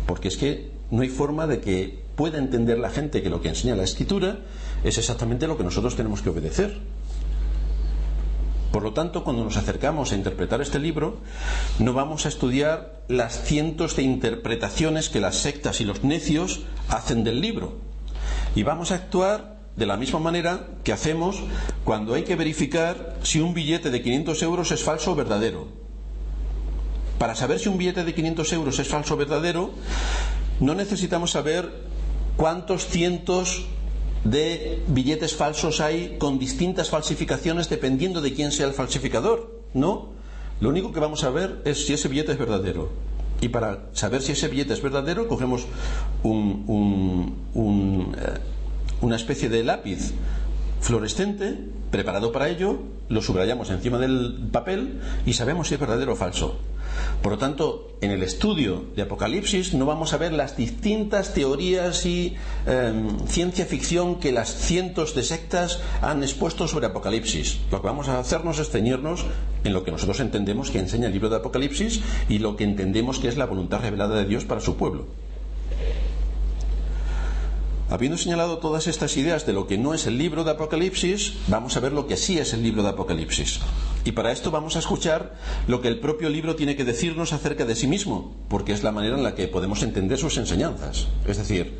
[0.05, 3.49] Porque es que no hay forma de que pueda entender la gente que lo que
[3.49, 4.39] enseña la escritura
[4.83, 6.77] es exactamente lo que nosotros tenemos que obedecer.
[8.75, 11.19] Por lo tanto, cuando nos acercamos a interpretar este libro,
[11.79, 17.23] no vamos a estudiar las cientos de interpretaciones que las sectas y los necios hacen
[17.23, 17.77] del libro.
[18.53, 21.37] Y vamos a actuar de la misma manera que hacemos
[21.85, 25.69] cuando hay que verificar si un billete de 500 euros es falso o verdadero.
[27.17, 29.71] Para saber si un billete de 500 euros es falso o verdadero,
[30.59, 31.71] no necesitamos saber
[32.35, 33.67] cuántos cientos
[34.25, 39.61] de billetes falsos hay con distintas falsificaciones dependiendo de quién sea el falsificador.
[39.73, 40.09] No.
[40.59, 42.89] Lo único que vamos a ver es si ese billete es verdadero.
[43.39, 45.67] Y para saber si ese billete es verdadero, cogemos
[46.23, 47.27] eh,
[49.01, 50.13] una especie de lápiz
[50.85, 51.57] fluorescente
[51.89, 52.77] preparado para ello,
[53.09, 56.59] lo subrayamos encima del papel y sabemos si es verdadero o falso.
[57.23, 62.05] Por lo tanto, en el estudio de Apocalipsis no vamos a ver las distintas teorías
[62.05, 62.35] y
[62.67, 67.61] em, ciencia ficción que las cientos de sectas han expuesto sobre Apocalipsis.
[67.71, 69.25] Lo que vamos a hacernos es ceñirnos
[69.63, 73.17] en lo que nosotros entendemos que enseña el libro de Apocalipsis y lo que entendemos
[73.17, 75.07] que es la voluntad revelada de Dios para su pueblo.
[77.87, 81.77] Habiendo señalado todas estas ideas de lo que no es el libro de Apocalipsis, vamos
[81.77, 83.59] a ver lo que sí es el libro de Apocalipsis.
[84.03, 85.35] Y para esto vamos a escuchar
[85.67, 88.91] lo que el propio libro tiene que decirnos acerca de sí mismo, porque es la
[88.91, 91.07] manera en la que podemos entender sus enseñanzas.
[91.27, 91.79] Es decir,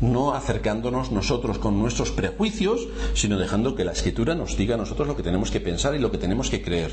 [0.00, 5.16] no acercándonos nosotros con nuestros prejuicios, sino dejando que la escritura nos diga nosotros lo
[5.16, 6.92] que tenemos que pensar y lo que tenemos que creer.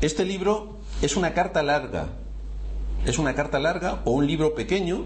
[0.00, 2.08] Este libro es una carta larga,
[3.06, 5.04] es una carta larga o un libro pequeño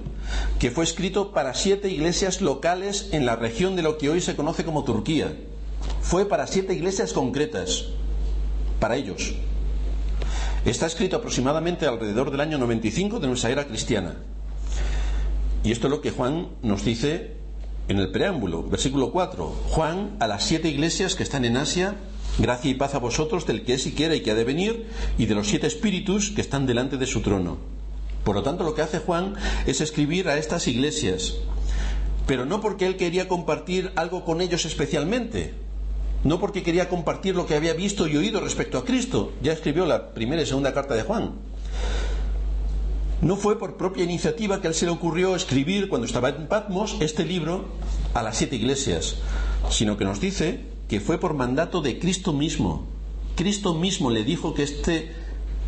[0.59, 4.35] que fue escrito para siete iglesias locales en la región de lo que hoy se
[4.35, 5.37] conoce como Turquía.
[6.01, 7.89] Fue para siete iglesias concretas,
[8.81, 9.35] para ellos.
[10.65, 14.17] Está escrito aproximadamente alrededor del año 95 de nuestra era cristiana.
[15.63, 17.37] Y esto es lo que Juan nos dice
[17.89, 19.47] en el preámbulo, versículo 4.
[19.69, 21.97] Juan a las siete iglesias que están en Asia,
[22.39, 24.87] gracia y paz a vosotros del que es y quiere y que ha de venir,
[25.19, 27.80] y de los siete espíritus que están delante de su trono
[28.25, 29.35] por lo tanto, lo que hace Juan
[29.67, 31.37] es escribir a estas iglesias,
[32.27, 35.55] pero no porque él quería compartir algo con ellos especialmente,
[36.23, 39.87] no porque quería compartir lo que había visto y oído respecto a Cristo, ya escribió
[39.87, 41.33] la primera y segunda carta de Juan.
[43.23, 46.97] No fue por propia iniciativa que él se le ocurrió escribir cuando estaba en Patmos
[47.01, 47.67] este libro
[48.15, 49.17] a las siete iglesias,
[49.71, 52.87] sino que nos dice que fue por mandato de Cristo mismo.
[53.37, 55.13] Cristo mismo le dijo que este,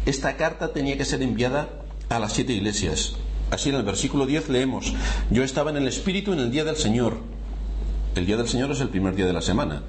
[0.07, 1.82] esta carta tenía que ser enviada
[2.16, 3.14] a las siete iglesias.
[3.51, 4.92] Así en el versículo 10 leemos,
[5.31, 7.18] yo estaba en el Espíritu en el día del Señor.
[8.14, 9.83] El día del Señor es el primer día de la semana.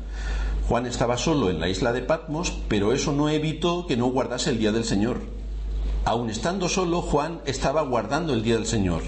[0.68, 4.50] Juan estaba solo en la isla de Patmos, pero eso no evitó que no guardase
[4.50, 5.22] el día del Señor.
[6.06, 9.04] Aun estando solo, Juan estaba guardando el día del Señor.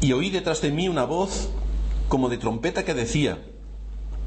[0.00, 1.50] Y oí detrás de mí una voz
[2.08, 3.38] como de trompeta que decía,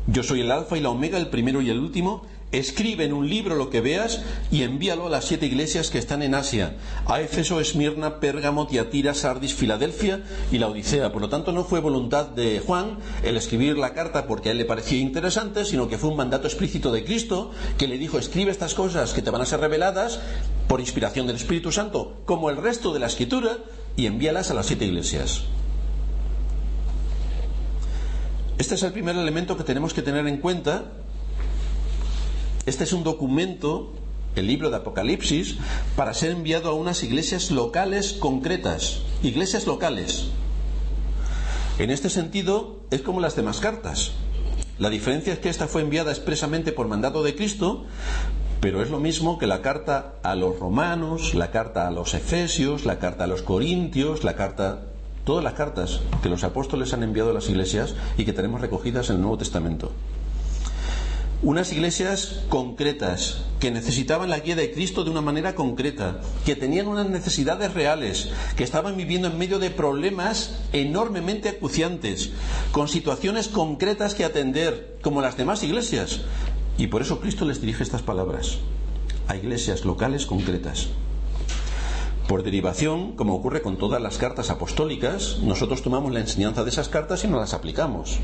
[0.08, 3.30] yo soy el alfa y la omega, el primero y el último, Escribe en un
[3.30, 7.22] libro lo que veas y envíalo a las siete iglesias que están en Asia, a
[7.22, 11.12] Éfeso, Esmirna, Pérgamo, Tiatira, Sardis, Filadelfia y la Odisea.
[11.12, 14.58] Por lo tanto, no fue voluntad de Juan el escribir la carta porque a él
[14.58, 18.50] le parecía interesante, sino que fue un mandato explícito de Cristo que le dijo, escribe
[18.50, 20.20] estas cosas que te van a ser reveladas
[20.68, 23.58] por inspiración del Espíritu Santo, como el resto de la escritura,
[23.96, 25.44] y envíalas a las siete iglesias.
[28.58, 30.86] Este es el primer elemento que tenemos que tener en cuenta
[32.70, 33.92] este es un documento,
[34.36, 35.58] el libro de Apocalipsis,
[35.96, 40.28] para ser enviado a unas iglesias locales concretas, iglesias locales.
[41.80, 44.12] En este sentido, es como las demás cartas.
[44.78, 47.86] La diferencia es que esta fue enviada expresamente por mandato de Cristo,
[48.62, 52.86] pero es lo mismo que la carta a los romanos, la carta a los efesios,
[52.86, 54.84] la carta a los corintios, la carta
[55.24, 59.10] todas las cartas que los apóstoles han enviado a las iglesias y que tenemos recogidas
[59.10, 59.92] en el Nuevo Testamento
[61.42, 66.88] unas iglesias concretas, que necesitaban la guía de Cristo de una manera concreta, que tenían
[66.88, 72.32] unas necesidades reales, que estaban viviendo en medio de problemas enormemente acuciantes,
[72.74, 76.22] con situaciones concretas que atender, como las demás iglesias.
[76.78, 78.58] Y por eso Cristo les dirige estas palabras
[79.28, 80.88] a iglesias locales concretas.
[82.28, 86.90] Por derivación, como ocurre con todas las cartas apostólicas, nosotros tomamos la enseñanza de esas
[86.90, 88.20] cartas y no las aplicamos.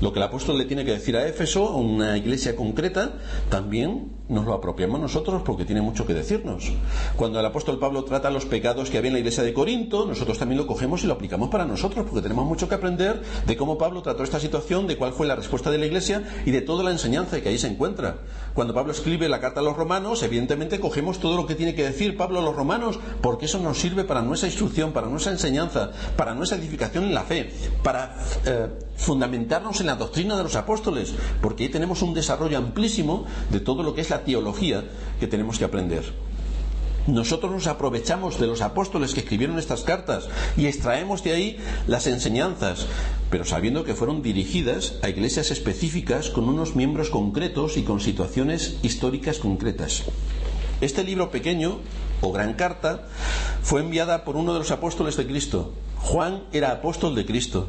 [0.00, 3.14] Lo que el apóstol le tiene que decir a Éfeso, una iglesia concreta,
[3.50, 6.70] también nos lo apropiamos nosotros porque tiene mucho que decirnos.
[7.16, 10.38] Cuando el apóstol Pablo trata los pecados que había en la iglesia de Corinto, nosotros
[10.38, 13.78] también lo cogemos y lo aplicamos para nosotros porque tenemos mucho que aprender de cómo
[13.78, 16.84] Pablo trató esta situación, de cuál fue la respuesta de la iglesia y de toda
[16.84, 18.18] la enseñanza que ahí se encuentra.
[18.54, 21.84] Cuando Pablo escribe la carta a los romanos, evidentemente cogemos todo lo que tiene que
[21.84, 25.90] decir Pablo a los romanos porque eso nos sirve para nuestra instrucción, para nuestra enseñanza,
[26.16, 27.50] para nuestra edificación en la fe,
[27.82, 33.26] para eh, fundamentarnos en la doctrina de los apóstoles, porque ahí tenemos un desarrollo amplísimo
[33.50, 34.84] de todo lo que es la teología
[35.18, 36.04] que tenemos que aprender.
[37.08, 42.06] Nosotros nos aprovechamos de los apóstoles que escribieron estas cartas y extraemos de ahí las
[42.06, 42.86] enseñanzas,
[43.30, 48.76] pero sabiendo que fueron dirigidas a iglesias específicas con unos miembros concretos y con situaciones
[48.82, 50.02] históricas concretas.
[50.82, 51.78] Este libro pequeño,
[52.20, 53.08] o gran carta,
[53.62, 55.72] fue enviada por uno de los apóstoles de Cristo.
[55.96, 57.68] Juan era apóstol de Cristo.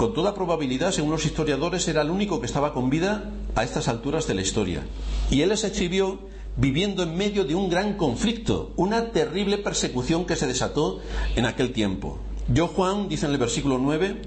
[0.00, 3.86] Con toda probabilidad, según los historiadores, era el único que estaba con vida a estas
[3.86, 4.82] alturas de la historia.
[5.30, 6.20] Y él les escribió
[6.56, 11.00] viviendo en medio de un gran conflicto, una terrible persecución que se desató
[11.36, 12.18] en aquel tiempo.
[12.48, 14.22] Yo, Juan, dice en el versículo 9,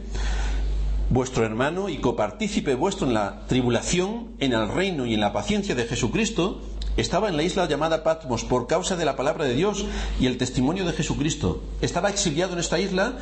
[1.10, 5.74] vuestro hermano y copartícipe vuestro en la tribulación, en el reino y en la paciencia
[5.74, 6.62] de Jesucristo,
[6.98, 9.88] estaba en la isla llamada Patmos por causa de la palabra de Dios
[10.20, 11.64] y el testimonio de Jesucristo.
[11.82, 13.18] Estaba exiliado en esta isla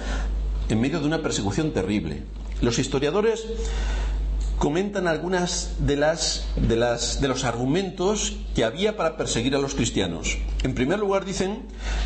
[0.67, 2.23] en medio de una persecución terrible.
[2.61, 3.45] Los historiadores
[4.57, 9.73] comentan algunas de las, de las de los argumentos que había para perseguir a los
[9.73, 10.37] cristianos.
[10.61, 11.63] En primer lugar dicen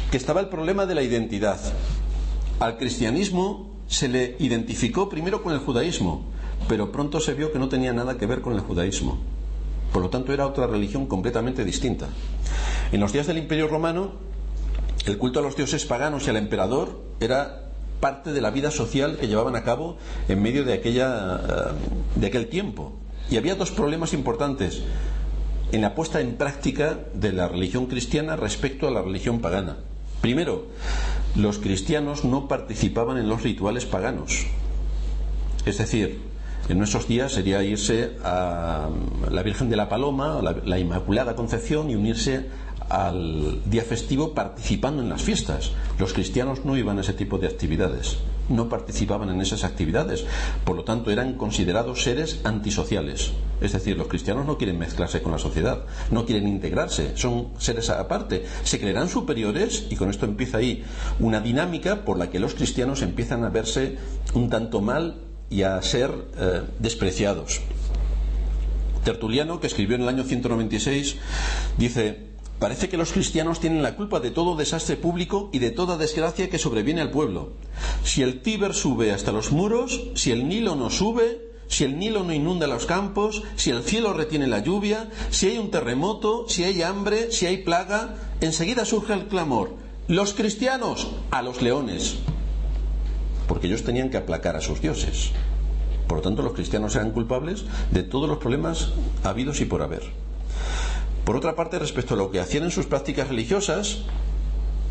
[0.09, 1.59] que estaba el problema de la identidad.
[2.61, 6.23] Al cristianismo se le identificó primero con el judaísmo,
[6.69, 9.19] pero pronto se vio que no tenía nada que ver con el judaísmo.
[9.91, 12.07] Por lo tanto, era otra religión completamente distinta.
[12.93, 14.13] En los días del Imperio Romano,
[15.05, 17.64] el culto a los dioses paganos y al emperador era
[17.99, 22.27] parte de la vida social que llevaban a cabo en medio de, aquella, eh, de
[22.27, 22.93] aquel tiempo.
[23.29, 24.83] Y había dos problemas importantes
[25.71, 29.77] en la puesta en práctica de la religión cristiana respecto a la religión pagana.
[30.21, 30.67] Primero,
[31.35, 34.45] los cristianos no participaban en los rituales paganos.
[35.65, 36.21] Es decir,
[36.69, 38.89] en nuestros días sería irse a
[39.29, 42.45] la Virgen de la Paloma, la, la Inmaculada Concepción y unirse
[42.89, 45.71] al día festivo participando en las fiestas.
[45.99, 48.17] Los cristianos no iban a ese tipo de actividades,
[48.49, 50.25] no participaban en esas actividades,
[50.63, 53.31] por lo tanto eran considerados seres antisociales.
[53.61, 57.89] Es decir, los cristianos no quieren mezclarse con la sociedad, no quieren integrarse, son seres
[57.89, 60.83] aparte, se creerán superiores y con esto empieza ahí
[61.19, 63.97] una dinámica por la que los cristianos empiezan a verse
[64.33, 67.61] un tanto mal y a ser eh, despreciados.
[69.03, 71.17] Tertuliano, que escribió en el año 196,
[71.77, 75.97] dice, Parece que los cristianos tienen la culpa de todo desastre público y de toda
[75.97, 77.51] desgracia que sobreviene al pueblo.
[78.03, 82.23] Si el Tíber sube hasta los muros, si el Nilo no sube, si el Nilo
[82.23, 86.63] no inunda los campos, si el cielo retiene la lluvia, si hay un terremoto, si
[86.63, 89.73] hay hambre, si hay plaga, enseguida surge el clamor.
[90.07, 92.15] Los cristianos a los leones.
[93.47, 95.31] Porque ellos tenían que aplacar a sus dioses.
[96.07, 100.24] Por lo tanto, los cristianos eran culpables de todos los problemas habidos y por haber.
[101.25, 104.03] Por otra parte, respecto a lo que hacían en sus prácticas religiosas,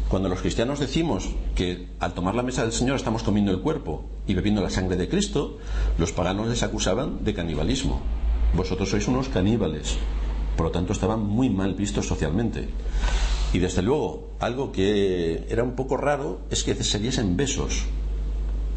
[0.08, 4.04] cuando los cristianos decimos que al tomar la mesa del Señor estamos comiendo el cuerpo
[4.26, 5.58] y bebiendo la sangre de Cristo,
[5.96, 8.00] los paganos les acusaban de canibalismo.
[8.52, 9.96] Vosotros sois unos caníbales.
[10.56, 12.68] Por lo tanto, estaban muy mal vistos socialmente.
[13.52, 17.84] Y desde luego, algo que era un poco raro es que se diesen besos.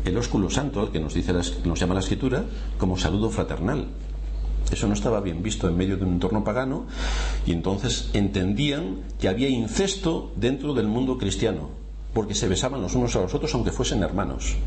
[0.06, 2.46] El ósculo santo, al que nos, dice nos llama la escritura,
[2.78, 3.88] como saludo fraternal.
[4.72, 6.88] Eso no estaba bien visto en medio de un entorno pagano
[7.48, 11.70] y entonces entendían que había incesto dentro del mundo cristiano,
[12.14, 14.58] porque se besaban los unos a los otros aunque fuesen hermanos.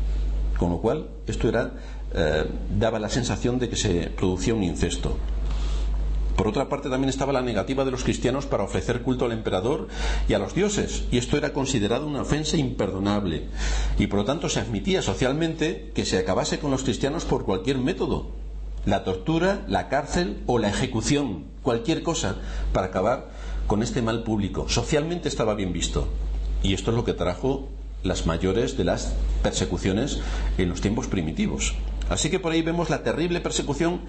[0.57, 1.73] Con lo cual, esto era,
[2.13, 2.43] eh,
[2.77, 5.15] daba la sensación de que se producía un incesto.
[6.35, 9.87] Por otra parte, también estaba la negativa de los cristianos para ofrecer culto al emperador
[10.27, 13.45] y a los dioses, y esto era considerado una ofensa imperdonable.
[13.99, 17.77] Y por lo tanto se admitía socialmente que se acabase con los cristianos por cualquier
[17.77, 18.40] método,
[18.85, 22.37] la tortura, la cárcel o la ejecución, cualquier cosa
[22.73, 23.29] para acabar
[23.67, 24.67] con este mal público.
[24.69, 26.07] Socialmente estaba bien visto.
[26.63, 27.69] Y esto es lo que trajo
[28.03, 29.13] las mayores de las
[29.43, 30.19] persecuciones
[30.57, 31.73] en los tiempos primitivos.
[32.09, 34.01] Así que por ahí vemos la terrible persecución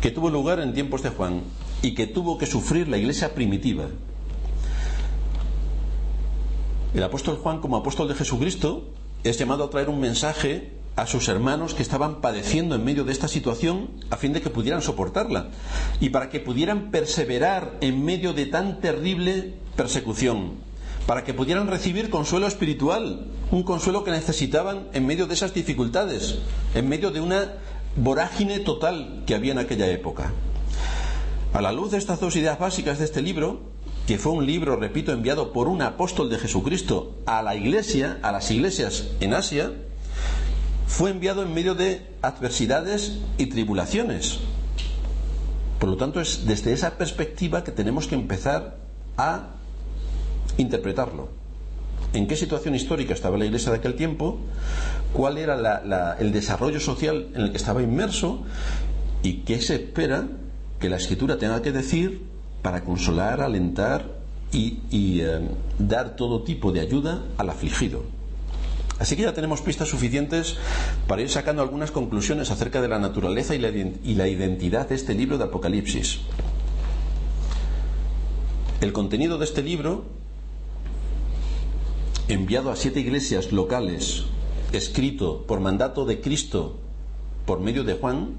[0.00, 1.42] que tuvo lugar en tiempos de Juan
[1.82, 3.86] y que tuvo que sufrir la iglesia primitiva.
[6.94, 8.88] El apóstol Juan, como apóstol de Jesucristo,
[9.24, 13.12] es llamado a traer un mensaje a sus hermanos que estaban padeciendo en medio de
[13.12, 15.50] esta situación a fin de que pudieran soportarla
[16.00, 20.54] y para que pudieran perseverar en medio de tan terrible persecución,
[21.06, 26.40] para que pudieran recibir consuelo espiritual, un consuelo que necesitaban en medio de esas dificultades,
[26.74, 27.52] en medio de una
[27.94, 30.32] vorágine total que había en aquella época.
[31.52, 33.60] A la luz de estas dos ideas básicas de este libro,
[34.08, 38.32] que fue un libro, repito, enviado por un apóstol de Jesucristo a la iglesia, a
[38.32, 39.70] las iglesias en Asia,
[40.88, 44.40] fue enviado en medio de adversidades y tribulaciones.
[45.78, 48.78] Por lo tanto, es desde esa perspectiva que tenemos que empezar
[49.16, 49.50] a
[50.56, 51.28] interpretarlo.
[52.14, 54.38] ¿En qué situación histórica estaba la iglesia de aquel tiempo?
[55.12, 58.44] ¿Cuál era el desarrollo social en el que estaba inmerso?
[59.22, 60.26] ¿Y qué se espera
[60.80, 62.22] que la escritura tenga que decir
[62.62, 64.06] para consolar, alentar
[64.52, 64.80] y,
[65.20, 68.17] eh, dar todo tipo de ayuda al afligido?
[68.98, 70.56] Así que ya tenemos pistas suficientes
[71.06, 73.58] para ir sacando algunas conclusiones acerca de la naturaleza y
[74.14, 76.20] la, identidad de este libro de Apocalipsis.
[78.80, 80.04] El contenido de este libro,
[82.26, 84.24] enviado a siete iglesias locales,
[84.72, 86.78] escrito por mandato de Cristo
[87.46, 88.34] por medio de Juan,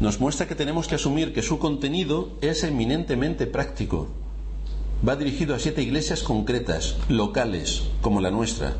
[0.00, 4.08] nos muestra que tenemos que asumir que su contenido es eminentemente práctico.
[5.06, 8.76] Va dirigido a siete iglesias concretas, locales, como la nuestra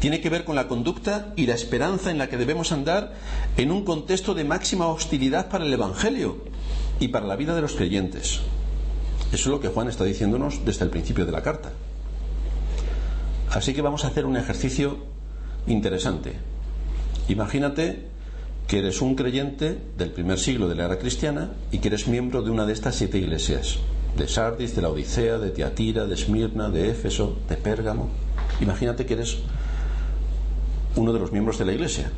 [0.00, 3.12] tiene que ver con la conducta y la esperanza en la que debemos andar
[3.56, 6.38] en un contexto de máxima hostilidad para el Evangelio
[6.98, 8.40] y para la vida de los creyentes.
[9.32, 11.70] Eso es lo que Juan está diciéndonos desde el principio de la carta.
[13.50, 14.98] Así que vamos a hacer un ejercicio
[15.66, 16.34] interesante.
[17.28, 18.06] Imagínate
[18.66, 22.42] que eres un creyente del primer siglo de la era cristiana y que eres miembro
[22.42, 23.78] de una de estas siete iglesias,
[24.16, 28.08] de Sardis, de la Odisea, de Tiatira, de Esmirna, de Éfeso, de Pérgamo.
[28.60, 29.38] Imagínate que eres
[30.96, 32.10] uno de los miembros de la Iglesia.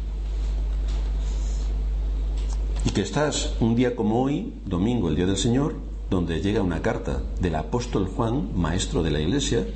[2.85, 5.77] Y que estás un día como hoy, domingo, el día del Señor,
[6.11, 9.66] donde llega una carta del apóstol Juan, maestro de la Iglesia,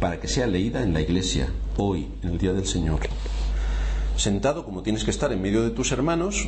[0.00, 3.00] para que sea leída en la Iglesia, hoy, en el día del Señor.
[4.16, 6.46] Sentado como tienes que estar en medio de tus hermanos,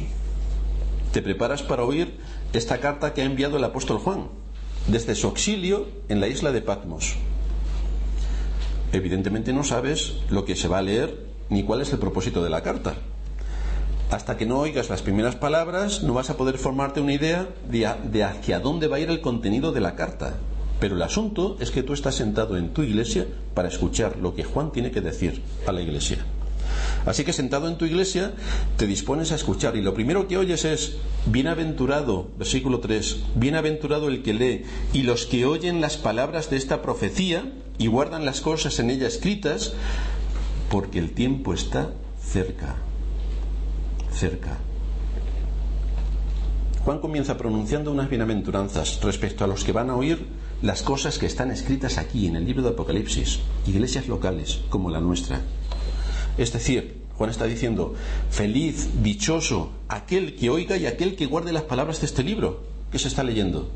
[1.12, 2.18] te preparas para oír
[2.52, 4.28] esta carta que ha enviado el apóstol Juan,
[4.86, 7.16] desde su auxilio en la isla de Patmos.
[8.92, 12.50] Evidentemente no sabes lo que se va a leer ni cuál es el propósito de
[12.50, 12.94] la carta.
[14.10, 18.24] Hasta que no oigas las primeras palabras, no vas a poder formarte una idea de,
[18.24, 20.34] hacia dónde va a ir el contenido de la carta.
[20.78, 24.44] Pero el asunto es que tú estás sentado en tu iglesia para escuchar lo que
[24.44, 26.18] Juan tiene que decir a la iglesia.
[27.06, 28.32] Así que sentado en tu iglesia
[28.76, 34.22] te dispones a escuchar y lo primero que oyes es, bienaventurado, versículo 3, bienaventurado el
[34.22, 37.44] que lee y los que oyen las palabras de esta profecía
[37.78, 39.72] y guardan las cosas en ella escritas,
[40.74, 42.74] porque el tiempo está cerca,
[44.10, 44.58] cerca.
[46.84, 50.26] Juan comienza pronunciando unas bienaventuranzas respecto a los que van a oír
[50.62, 54.98] las cosas que están escritas aquí en el libro de Apocalipsis, iglesias locales como la
[54.98, 55.42] nuestra.
[56.38, 57.94] Es decir, Juan está diciendo,
[58.30, 62.98] feliz, dichoso, aquel que oiga y aquel que guarde las palabras de este libro que
[62.98, 63.70] se está leyendo.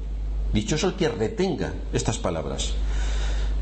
[0.53, 2.73] Dichoso el que retenga estas palabras.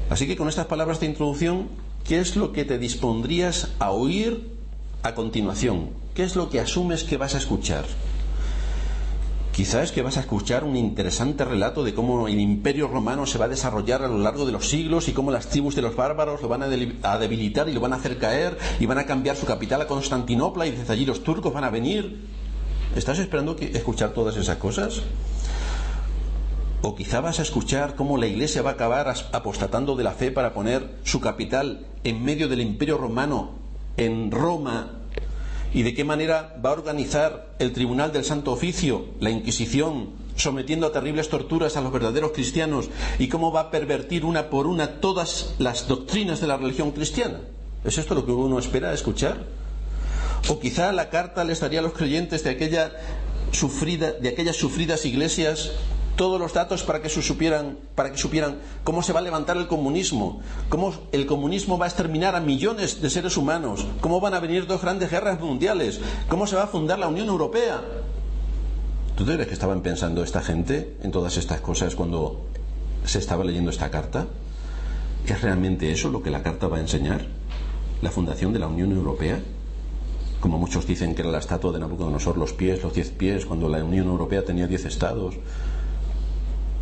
[0.09, 1.69] Así que con estas palabras de introducción
[2.09, 4.49] ¿Qué es lo que te dispondrías a oír
[5.03, 5.91] a continuación?
[6.15, 7.85] ¿Qué es lo que asumes que vas a escuchar?
[9.51, 13.47] Quizás que vas a escuchar un interesante relato de cómo el imperio romano se va
[13.47, 16.43] a desarrollar a lo largo de los siglos y cómo las tribus de los bárbaros
[16.43, 16.69] lo van a
[17.19, 20.69] debilitar y lo van a hacer caer y van a cambiar su capital a Constantinopla
[20.69, 22.21] y desde allí los turcos van a venir.
[22.95, 25.03] ¿Estás esperando escuchar todas esas cosas?
[26.83, 30.31] O quizá vas a escuchar cómo la Iglesia va a acabar apostatando de la fe
[30.31, 33.55] para poner su capital en medio del imperio romano,
[33.97, 34.93] en Roma,
[35.73, 40.87] y de qué manera va a organizar el Tribunal del Santo Oficio, la Inquisición, sometiendo
[40.87, 45.01] a terribles torturas a los verdaderos cristianos, y cómo va a pervertir una por una
[45.01, 47.41] todas las doctrinas de la religión cristiana.
[47.85, 49.45] ¿Es esto lo que uno espera escuchar?
[50.49, 52.93] O quizá la carta les daría a los creyentes de aquella
[53.51, 55.73] sufrida, de aquellas sufridas iglesias
[56.17, 59.69] todos los datos para que, supieran, para que supieran cómo se va a levantar el
[59.69, 64.41] comunismo, cómo el comunismo va a exterminar a millones de seres humanos, cómo van a
[64.41, 67.83] venir dos grandes guerras mundiales, cómo se va a fundar la Unión Europea.
[69.17, 72.47] ¿Tú crees que estaban pensando esta gente en todas estas cosas cuando
[73.05, 74.27] se estaba leyendo esta carta?
[75.27, 77.27] ¿Es realmente eso lo que la carta va a enseñar?
[78.03, 79.41] ¿La fundación de la Unión Europea?
[80.41, 83.69] Como muchos dicen que era la estatua de Nabucodonosor, los pies, los diez pies, cuando
[83.69, 85.35] la Unión Europea tenía diez estados.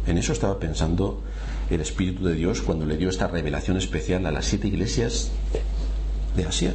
[0.07, 1.23] En eso estaba pensando
[1.71, 5.31] el Espíritu de Dios cuando le dio esta revelación especial a las siete iglesias
[6.37, 6.75] de Asia.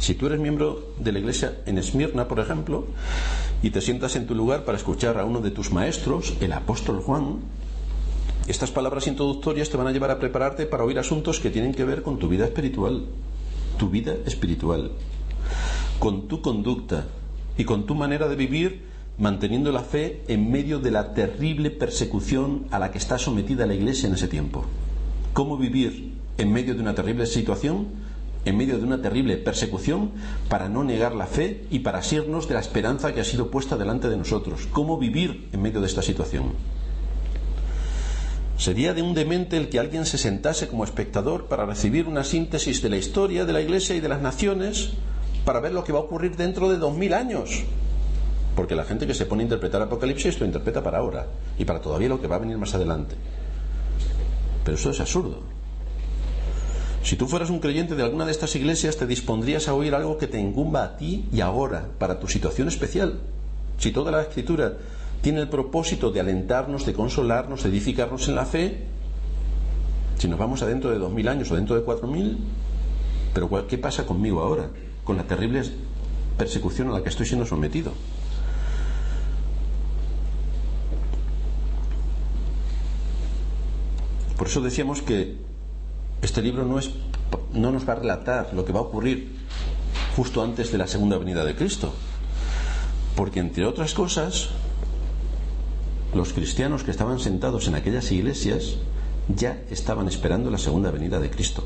[0.00, 2.86] Si tú eres miembro de la iglesia en Esmirna, por ejemplo,
[3.62, 7.00] y te sientas en tu lugar para escuchar a uno de tus maestros, el apóstol
[7.00, 7.40] Juan,
[8.48, 11.84] estas palabras introductorias te van a llevar a prepararte para oír asuntos que tienen que
[11.84, 13.04] ver con tu vida espiritual,
[13.78, 14.90] tu vida espiritual,
[16.00, 17.06] con tu conducta,
[17.56, 22.66] y con tu manera de vivir manteniendo la fe en medio de la terrible persecución
[22.70, 24.64] a la que está sometida la Iglesia en ese tiempo.
[25.32, 27.88] ¿Cómo vivir en medio de una terrible situación,
[28.44, 30.10] en medio de una terrible persecución,
[30.48, 33.76] para no negar la fe y para asirnos de la esperanza que ha sido puesta
[33.76, 34.66] delante de nosotros?
[34.72, 36.52] ¿Cómo vivir en medio de esta situación?
[38.56, 42.80] Sería de un demente el que alguien se sentase como espectador para recibir una síntesis
[42.80, 44.90] de la historia de la Iglesia y de las naciones
[45.44, 47.64] para ver lo que va a ocurrir dentro de dos mil años.
[48.54, 51.26] Porque la gente que se pone a interpretar Apocalipsis lo interpreta para ahora
[51.58, 53.14] y para todavía lo que va a venir más adelante.
[54.64, 55.40] Pero eso es absurdo.
[57.02, 60.18] Si tú fueras un creyente de alguna de estas iglesias, te dispondrías a oír algo
[60.18, 63.18] que te incumba a ti y ahora, para tu situación especial.
[63.78, 64.74] Si toda la escritura
[65.20, 68.86] tiene el propósito de alentarnos, de consolarnos, de edificarnos en la fe,
[70.18, 72.38] si nos vamos adentro de dos mil años o dentro de cuatro mil,
[73.34, 74.70] pero ¿qué pasa conmigo ahora?
[75.02, 75.62] Con la terrible
[76.38, 77.92] persecución a la que estoy siendo sometido.
[84.42, 85.36] Por eso decíamos que
[86.20, 86.90] este libro no, es,
[87.52, 89.36] no nos va a relatar lo que va a ocurrir
[90.16, 91.92] justo antes de la segunda venida de Cristo.
[93.14, 94.48] Porque, entre otras cosas,
[96.12, 98.78] los cristianos que estaban sentados en aquellas iglesias
[99.28, 101.62] ya estaban esperando la segunda venida de Cristo.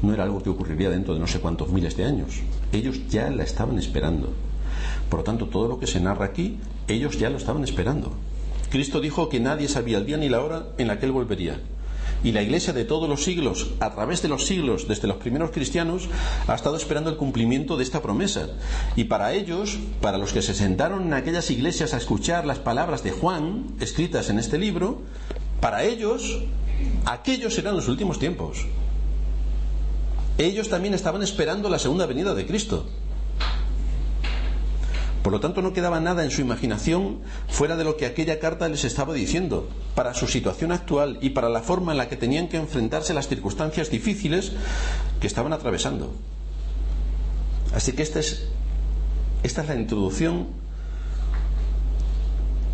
[0.00, 2.40] No era algo que ocurriría dentro de no sé cuántos miles de años.
[2.72, 4.30] Ellos ya la estaban esperando.
[5.10, 8.14] Por lo tanto, todo lo que se narra aquí, ellos ya lo estaban esperando.
[8.70, 11.60] Cristo dijo que nadie sabía el día ni la hora en la que Él volvería.
[12.24, 15.50] Y la Iglesia de todos los siglos, a través de los siglos, desde los primeros
[15.50, 16.08] cristianos,
[16.46, 18.48] ha estado esperando el cumplimiento de esta promesa.
[18.96, 23.02] Y para ellos, para los que se sentaron en aquellas iglesias a escuchar las palabras
[23.02, 25.02] de Juan, escritas en este libro,
[25.60, 26.40] para ellos,
[27.04, 28.66] aquellos eran los últimos tiempos.
[30.38, 32.86] Ellos también estaban esperando la segunda venida de Cristo.
[35.32, 38.68] Por lo tanto, no quedaba nada en su imaginación fuera de lo que aquella carta
[38.68, 42.48] les estaba diciendo, para su situación actual y para la forma en la que tenían
[42.48, 44.52] que enfrentarse las circunstancias difíciles
[45.22, 46.12] que estaban atravesando.
[47.74, 48.46] Así que esta es,
[49.42, 50.48] esta es la introducción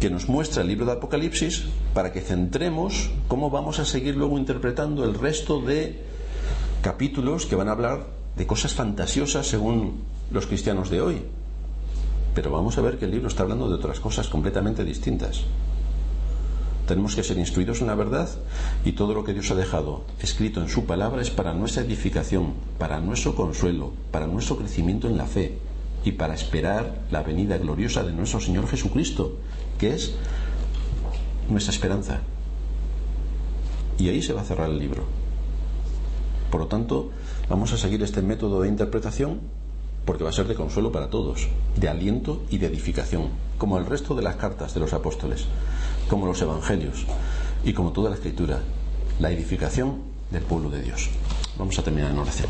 [0.01, 4.37] que nos muestra el libro de Apocalipsis para que centremos cómo vamos a seguir luego
[4.37, 6.03] interpretando el resto de
[6.83, 10.03] capítulos que van a hablar de cosas fantasiosas según
[10.33, 11.23] los cristianos de hoy.
[12.39, 15.43] Pero vamos a ver que el libro está hablando de otras cosas completamente distintas.
[16.87, 18.29] Tenemos que ser instruidos en la verdad
[18.85, 22.55] y todo lo que Dios ha dejado escrito en su palabra es para nuestra edificación,
[22.79, 25.59] para nuestro consuelo, para nuestro crecimiento en la fe
[26.05, 29.39] y para esperar la venida gloriosa de nuestro Señor Jesucristo,
[29.77, 30.15] que es
[31.49, 32.21] nuestra esperanza.
[33.99, 35.03] Y ahí se va a cerrar el libro.
[36.53, 37.11] Por lo tanto,
[37.49, 39.41] vamos a seguir este método de interpretación
[40.09, 43.29] porque va a ser de consuelo para todos, de aliento y de edificación,
[43.59, 45.45] como el resto de las cartas de los apóstoles,
[46.09, 47.05] como los evangelios
[47.63, 48.61] y como toda la escritura,
[49.21, 49.99] la edificación
[50.31, 51.11] del pueblo de Dios.
[51.59, 52.49] Vamos a terminar en oración.